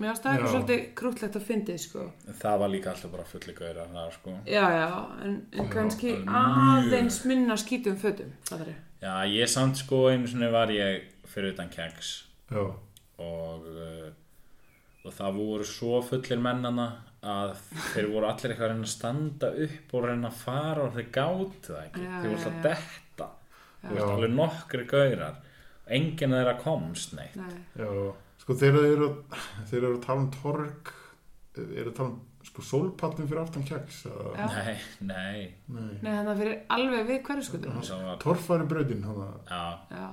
[0.00, 2.04] mér það eitthvað svolítið krútlegt að fyndið sko.
[2.40, 4.36] Það var líka alltaf bara fulli gauðra það, sko.
[4.48, 4.86] já, já,
[5.26, 8.72] en, en kannski aðeins minna skítum fötum það
[9.02, 12.14] já, ég samt sko einu svona var ég fyrir utan keks
[12.50, 12.64] Já,
[13.22, 14.08] og, uh,
[15.04, 16.88] og það voru svo fullir mennana
[17.20, 17.52] að
[17.92, 21.08] þeir voru allir eitthvað að reyna að standa upp og reyna að fara og þeir
[21.12, 22.06] gátu það ekki.
[22.06, 22.56] Já, þeir voru alltaf já.
[22.56, 23.28] að detta.
[23.80, 25.38] Þú veist, alveg nokkri gaurar
[25.98, 27.60] enginn þeirra komst neitt Nei.
[27.76, 27.90] já.
[28.40, 29.08] Sko þegar þeir eru,
[29.70, 30.92] þeir eru að tala um torg,
[31.60, 32.20] eru að tala um
[32.50, 33.66] sko sólpallin fyrir aftan
[34.08, 34.46] eða- Já.
[34.56, 35.98] nei, nei Nei.
[36.00, 40.08] Nei, þannig að fyrir alveg við hverjaskutunni það var, Torfæri brautin, hann að, já, já,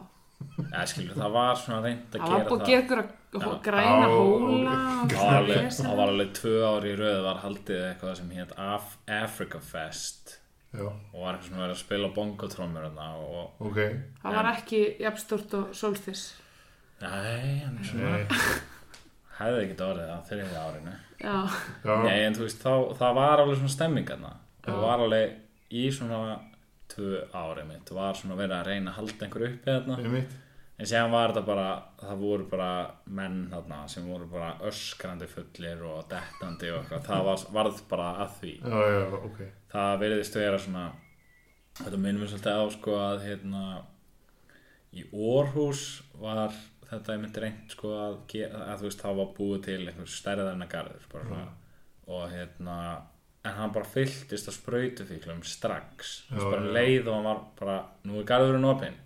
[0.67, 3.01] eða, skilur, það var svona reynd að það var gera búið að það gera ykkur
[3.03, 3.53] að Já.
[3.63, 7.39] græna Já, hóla og Það var alveg, það var alveg tvö ári í röð var
[7.43, 10.37] haldið eitthvað sem hétt Af Africa Fest
[10.73, 13.79] já, og var eitthvað sem verið að spila bongotrómur þarna og ok.
[14.23, 16.25] það var ekki jafnstort og solstis
[17.01, 18.25] nei, en svona
[19.37, 20.93] hefði ekki orðið á þriðja árinu.
[21.17, 21.35] Já,
[21.85, 24.33] já, nei, en þú veist, þá, það var alveg svona stemming þarna.
[24.65, 26.19] Það var alveg í svona
[26.91, 29.97] tvö ári mitt var svona verið að reyna að halda einhver uppi þarna.
[30.17, 30.35] Ég.
[30.77, 31.67] En séðan var þetta bara
[32.03, 32.69] það voru bara
[33.17, 38.07] menn þarna sem voru bara öskrandi fullir og dettandi og eitthvað, það var, varð bara
[38.23, 38.53] að því.
[38.61, 39.43] Já, já, ok.
[39.73, 40.87] það veriðist vera svona
[41.81, 43.63] þetta minnum við svolítið á sko að hérna
[44.97, 45.83] í Orhús
[46.21, 46.55] var
[46.87, 48.17] þetta ég myndi reynd sko að,
[48.47, 51.47] að þú veist þá var búið til einhver stærðarna garður bara svona.
[52.07, 52.77] Og hérna
[53.47, 56.13] en hann bara fylltist að sprautufíklum strax.
[56.29, 58.97] Þú veist Já, bara leið og hann var bara nú er garðurinn opinn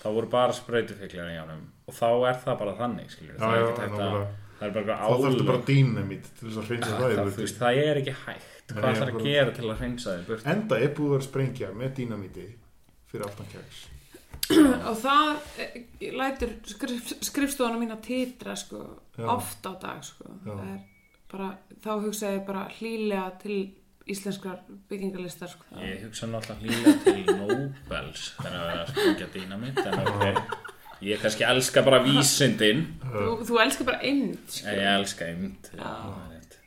[0.00, 1.64] þá voru bara sprautufíklar í honum.
[1.90, 4.30] Og þá er það bara þannig skilur Já, það er já, ekki hægt að nákvæmlega.
[4.60, 7.80] það er bara Þá þarfstu bara dýnamít til þess að hreinsa það það, það, það
[7.84, 8.50] er ekki hægt.
[8.70, 11.26] Hvað Nei, ætlar að gera til að hreinsa þig burt Enda er búið að vera
[11.26, 12.44] sprengja með dýnamíti
[13.10, 13.80] fyrir aftan keks.
[14.90, 15.28] og það
[15.62, 15.74] eh,
[16.16, 18.80] lætur skrif, skrifstofana mín að titra sko,
[19.26, 20.30] oft á dag sko.
[20.46, 20.80] Það er
[21.30, 21.50] bara,
[21.82, 23.58] þá hugsa ég bara hlýlega til
[24.10, 25.64] íslenskrar byggingarlistar sko.
[25.84, 30.56] Ég hugsa náttúrulega hlýla til Nobels þegar það er að sprengja dýnamitt en ok,
[31.10, 34.66] ég kannski elska bara vísindin þú, þú elskar bara einn sko.
[34.68, 35.72] ég elska eind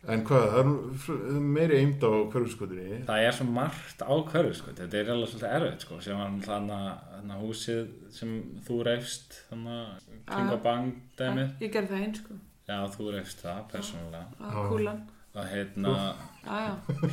[0.04, 2.98] En hvað, það er meiri eind á hverfiskutinni.
[3.08, 4.12] það er svo margt á
[4.52, 4.74] sko.
[4.76, 6.00] þetta er alveg svolítið erfitt sko.
[6.04, 8.34] sem var þannig að húsið sem
[8.68, 12.40] þú reifst þannig að kringa bang dæmið ég gerði það einn sko.
[12.68, 15.02] já þú reifst það persónulega að kúlan
[15.34, 15.94] og hérna.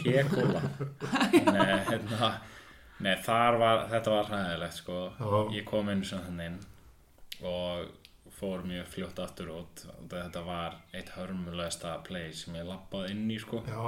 [0.02, 0.60] Pékúla
[1.54, 2.30] Nei, hérna
[3.00, 4.96] Nei, þar var, þetta var hræðilegt sko.
[5.54, 6.58] Ég kom inn sem þannig inn
[7.48, 7.86] og
[8.36, 13.38] fór mjög fljótt aftur út þetta var eitt hörmulegasta play sem ég lappaði inn í
[13.40, 13.80] sko Já,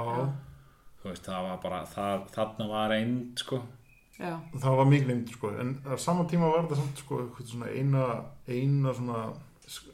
[1.03, 3.59] Þú veist, það var bara, það, þarna var eind sko
[4.17, 4.33] já.
[4.61, 5.51] það var mikil eind, sko.
[5.59, 8.05] En á saman tíma var þetta samt, sko, eitthvað svona eina,
[8.47, 9.23] eina svona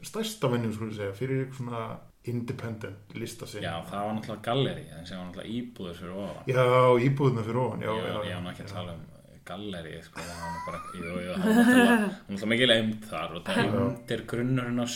[0.06, 1.84] stærsta vinnum, sko, segja, fyrir eitthvað svona
[2.30, 3.64] independent listasinn.
[3.66, 6.64] Já, það var náttúrulega galleri en sem var náttúrulega íbúður fyrir ofan Já,
[7.06, 8.20] íbúðina fyrir ofan, já, já.
[8.30, 9.08] ég var ekki að tala um
[9.50, 13.44] galleri sko, það var bara, jú, jú, það var náttúrulega það mikil eind þar og
[13.48, 14.86] það eind er grunnurinn á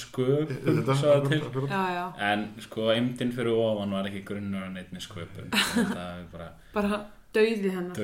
[1.72, 2.05] já, já.
[2.28, 7.01] En sko, eimdin fyrir ofan var ekki grunnur að neittni sköpun það bara bara
[7.35, 7.99] dauði hennar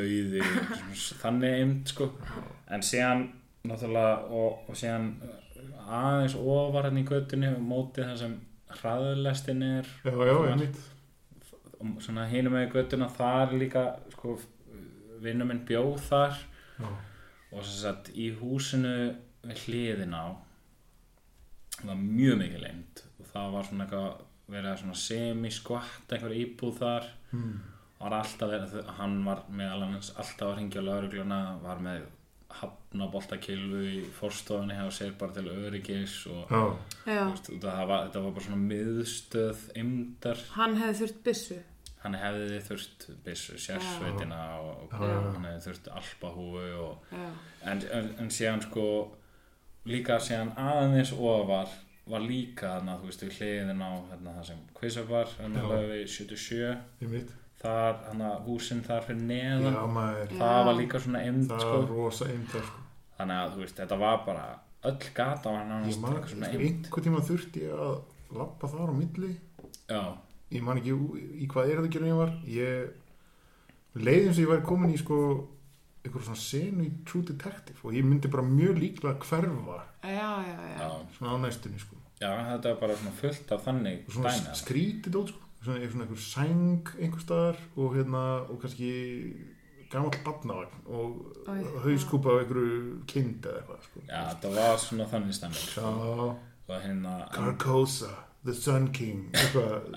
[1.23, 2.11] þannig eimd sko
[2.75, 3.29] en síðan
[3.69, 5.37] náttúrulega og, og síðan uh,
[6.01, 8.39] aðeins ofar hann í göttunni mótið það sem
[8.79, 10.81] hraðlestin er Já, já, einmitt.
[12.05, 14.39] svona hinum með göttuna þar líka sko
[15.25, 16.37] vinnum minn bjóð þar
[16.81, 16.89] Já.
[17.53, 18.95] og sem sagt í húsinu
[19.45, 20.27] við hliðin á
[21.81, 27.11] það var mjög mikið leind og það var svona eitthvað verið semi-skvatt einhver íbúð þar
[27.31, 27.61] Hmm.
[28.01, 32.09] var alltaf verið, hann var meðal annars alltaf að ringja laurugluna var með
[32.61, 36.63] hafnaboltakilvu í forstofunni hjá sér bara til öryggis og þú
[37.07, 41.61] veist, það var, þetta var bara svona miðstöð eimdar hann hefði þurft byssu.
[42.01, 45.17] Hann hefði þurft byssu, sérsveitina og, og Já.
[45.35, 47.15] hann hefði þurft alpahúfu og,
[47.61, 48.87] en, en, en síðan sko
[49.89, 51.69] líka síðan aðeins ofar
[52.11, 55.69] var líka þarna, þú veist, við hliðin á hérna, það sem Quizar var, hérna Já.
[55.75, 56.73] lögði 77,
[57.05, 57.35] einmitt.
[57.61, 60.65] Þar, hann að húsinn þar fyrir neðan, Já, maður, það Já.
[60.71, 62.81] var líka svona emd, það sko, var rosa eind þar, sko.
[63.19, 64.47] þannig að þú veist, þetta var bara
[64.91, 68.01] öll gata var Ég nánast man, eitthvað svona sko, emd, einhver tíma þurfti ég að
[68.41, 69.33] lappa þar á milli.
[69.91, 70.03] Já,
[70.57, 72.33] ég man ekki ú- í hvað er það ekki ég var.
[72.47, 72.91] Ég
[74.01, 75.19] leiðin sem ég væri komin í sko
[76.05, 80.57] einhver svona senu í True Detective og ég myndi bara mjög líklega hverfa Já, já,
[80.57, 80.79] já.
[80.81, 81.97] Já, svona á næstunni sko.
[82.21, 85.81] Já, þetta er bara svona fullt af þannig og svona dæmi skrítið dót sko svona,
[85.85, 88.91] einhver sæng einhver staðar og hérna og kannski
[89.91, 91.37] gamall badnavagn og
[91.85, 94.03] hauskúpa af einhverju kind eða eitthvað sko.
[94.07, 95.89] Já, þetta var svona þannig stemming Já,
[96.71, 98.13] og hérna, Carcosa,
[98.45, 99.91] The Sun King eitthvað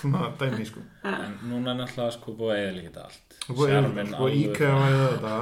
[0.00, 0.82] svona dæmi sko.
[1.12, 3.38] En núna er náttúrulega sko búið að eða líka allt.
[3.46, 5.38] Og búið Sjarminn að alveg íkæða þetta.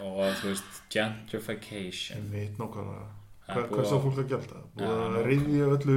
[0.00, 2.18] Og þú veist, gentrification.
[2.18, 2.60] En veit
[3.50, 5.96] Það er hvað, sá fólk að gælda búið að reyðja öllu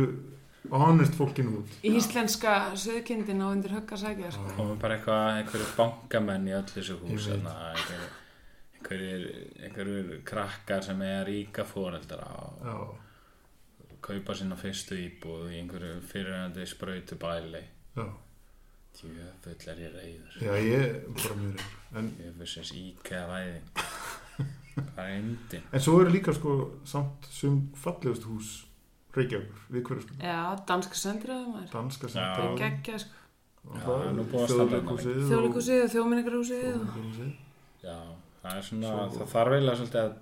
[0.71, 1.77] honest fólkinu út.
[1.83, 4.49] Íslenska söðkindin á undir högg að sækja, sko.
[4.57, 8.11] komum bara eitthvað, einhverju bankamenn í öll þessu hús Ég einhverju,
[8.77, 9.25] einhverjir,
[9.67, 12.27] einhverjir krakkar sem er ríka fóreldra
[12.73, 12.99] og
[14.03, 17.61] kaupa sína fyrstu íbúð í einhverju fyrirhandi sprautu bæli
[17.95, 18.07] já,
[18.97, 23.69] djöfull er ég reyður já, ég er bara mjög reyður en, djöfullsins íkæða væðing
[24.75, 26.57] hvað er endin en svo eru líka sko
[26.89, 28.51] samt sem fallegust hús
[29.13, 30.37] Reykjavíkur, við hverju sko Já,
[30.69, 31.69] danska sendraða maður.
[31.73, 32.13] danska Já.
[32.13, 33.19] sem Gekkja, sko.
[33.63, 37.33] Já, það nú búið að standa þjóðleikhúsið Þjóðleikusið og þjóðminningarhúsið
[37.83, 37.97] já,
[38.43, 40.13] það er svona, Svo- það þarf eiginlega svolítið að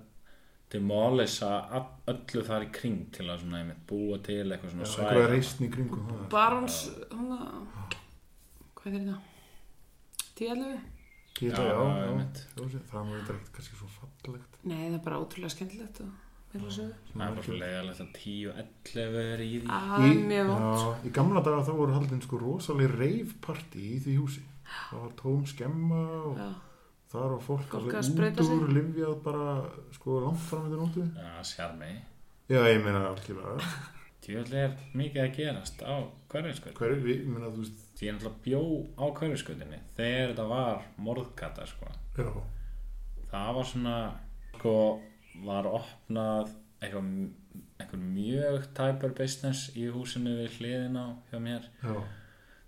[0.72, 4.86] demolisa all- öllu þar í kring til að svona einmitt búa til eitthvað Já, svona
[4.86, 6.78] einhverja svæði reisn í kringum það Barons,
[7.12, 7.98] hann að...
[8.78, 9.18] Hvað er þetta?
[10.38, 10.80] Tíalöfu?
[11.42, 12.12] Ég Já, já, já,
[12.56, 12.82] ljósið.
[12.92, 16.12] það er þetta ekkert kannski svo fallegt Nei, það er bara ótrúlega skemmtilegt og.
[16.52, 19.78] Það er bara svo leiðalegt að 10-11 er í því.
[20.36, 20.66] Er vond.
[20.66, 24.44] já, í gamla daga þá voru haldin sko rosalega reifparti í því húsi.
[24.72, 26.48] Það var tóm skemma og Já,
[27.12, 29.48] þar var fólk, út úr livjað bara
[29.96, 31.08] sko langt fram í nóttu.
[31.16, 31.92] Já, sjarmi
[32.52, 33.72] já, ég meina algjörlega.
[34.22, 35.94] Djöfull er mikið að gerast á
[36.30, 38.60] hverjusköld hver, við, ég meina þú veist því ég náttúrulega bjó
[38.94, 41.88] á hverjusköldinni þegar þetta var morðgata sko.
[42.14, 42.28] já,
[43.32, 43.96] það var svona
[44.58, 44.74] sko
[45.46, 46.50] var opnað
[46.82, 51.68] eitthvað mjög tæpur business í húsinu við hliðin á hjá mér.
[51.82, 51.94] Já,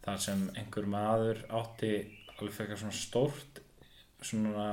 [0.04, 1.92] þar sem einhver maður átti
[2.34, 3.60] alveg fekar svona stórt
[4.24, 4.68] svona,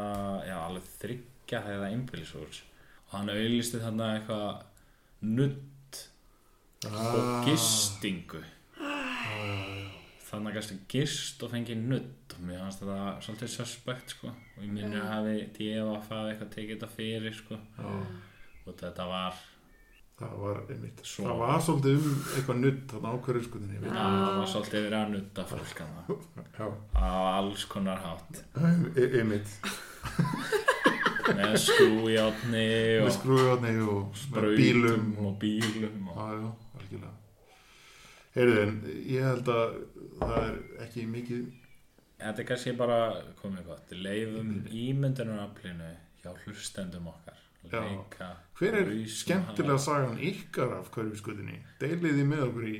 [0.47, 2.61] já, alveg þryggja þegar einbýlishús.
[3.09, 4.63] Og hann auðlisti þarna eitthvað
[5.27, 5.67] nudd
[6.87, 7.43] og
[8.79, 9.70] Ah.
[10.31, 12.35] Þannig að gæstu gist og fengi nudd.
[12.37, 14.33] Og mér fannst þetta svolítið suspect sko.
[14.57, 17.59] Og ég minni að hafi DFF hafi eitthvað tekið þetta fyrir sko.
[18.65, 19.39] Og þetta var
[20.21, 23.93] það var einmitt Svo- það var svolítið um eitthvað nutt þarna á hverju skutinni Já,
[23.95, 25.81] það var svolítið verið að nutta fólk
[26.59, 28.43] já, á alls konar hátt.
[28.95, 29.55] E- einmitt.
[31.31, 33.81] Með skrújátni með og og með
[34.19, 36.17] sprautum bílum og bílum og...
[36.17, 36.51] Já, já,
[36.81, 37.20] algjörlega
[38.35, 38.77] Heyrðu, en
[39.11, 39.73] ég held að
[40.21, 41.49] það er ekki mikið
[42.21, 42.97] Þetta er kannski bara
[43.39, 43.93] komið gott.
[43.97, 45.87] Leifum ímyndunaraflinu
[46.21, 47.39] hjá hlustendum okkar.
[47.71, 48.27] Leika
[48.57, 51.59] Hver er skemmtilega sagan ykkar af hverfiskutinni?
[51.81, 52.77] Deilið þið með okkur í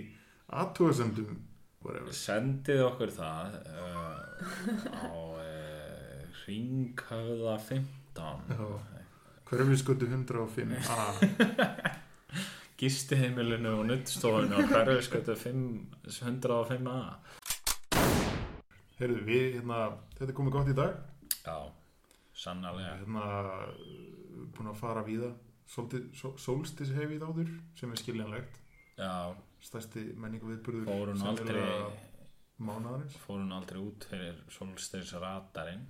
[0.62, 1.40] aðtóðasendum
[1.82, 2.14] whatever.
[2.18, 4.20] sendið okkur það uh,
[5.06, 8.66] á uh, ringhöfða 15 Já.
[9.52, 11.10] Hverfiskutu 105 A
[12.82, 16.98] gistiheimilinu og nuttstofinu og hverju skötu 105a
[19.02, 19.78] Heyrðu, við, hérna,
[20.18, 20.98] þetta er komið gott í dag.
[21.42, 21.56] Já,
[22.38, 22.92] sannarlega.
[23.00, 23.24] Hérna,
[24.54, 25.32] búin að fara víða.
[25.72, 28.60] Svolítið só- sólstis hef ég áður sem er skiljanlegt.
[29.00, 31.64] Já, Stærsti menningu viðburður fórun aldrei
[32.62, 33.16] Mánaðarins?
[33.26, 35.84] fórun aldrei út fyrir solstirs radarinn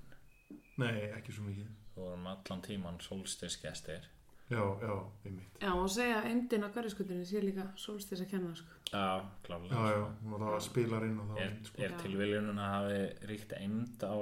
[0.77, 1.67] Nei, ekki svo mikið.
[1.95, 4.07] Fórum allan tíman solstirs gestir
[4.51, 4.93] Já, já,
[5.25, 5.57] einmitt.
[5.63, 8.77] Já, og segja að eimdin á garðiskutinni sé líka sólstis að kenna, sko.
[8.91, 11.83] Já, klálega Já, já, og það var spilarinn og það Er, sko.
[11.87, 14.15] er tilviljunum að hafi ríkt eind á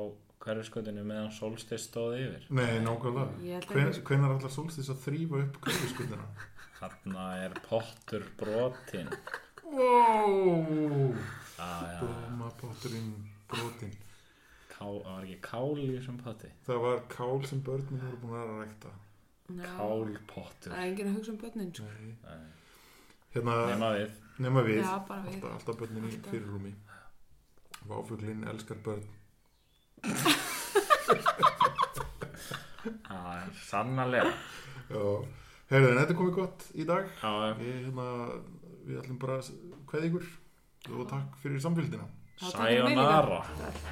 [0.45, 2.45] hverjuskötunni meðan solstirs stóði yfir?
[2.59, 3.41] Nei, nákvæmlega.
[3.41, 4.05] Held Hven, sko.
[4.13, 6.29] Hvenær allar sólstis að þrýfa upp hverfiskutina?
[6.79, 9.09] Þarna er pottur brotin
[9.65, 11.15] Wow!
[11.57, 13.09] Já, já, Blómapotturinn
[13.51, 13.91] brotin
[14.71, 16.49] ká, það var ekki kál í þessum potti.
[16.69, 18.93] Það var kál sem börnin voru búin að rækta
[19.57, 21.83] Kálpottur Það er enginn að hugsa um börnin, sko.
[21.83, 22.13] Nei.
[22.23, 22.43] Nei.
[23.33, 24.11] Hérna, Nema við.
[24.45, 24.79] nema við.
[24.83, 25.33] Já, bara við.
[25.35, 26.31] Alltaf, alltaf börnin í Alltaf.
[26.33, 26.73] fyrirrúmi.
[27.89, 29.05] Váfuglinn elskar börn.
[33.09, 33.19] Já,
[33.67, 34.31] sannarlega.
[34.89, 35.03] Já,
[35.69, 37.09] heyrðu, en þetta er komið gott í dag.
[37.21, 38.07] Já, Við, hérna,
[38.87, 39.51] við ætlum bara að
[39.91, 40.29] kveða ykkur.
[40.95, 42.05] Og takk fyrir samfélgina
[42.39, 43.89] Já, takk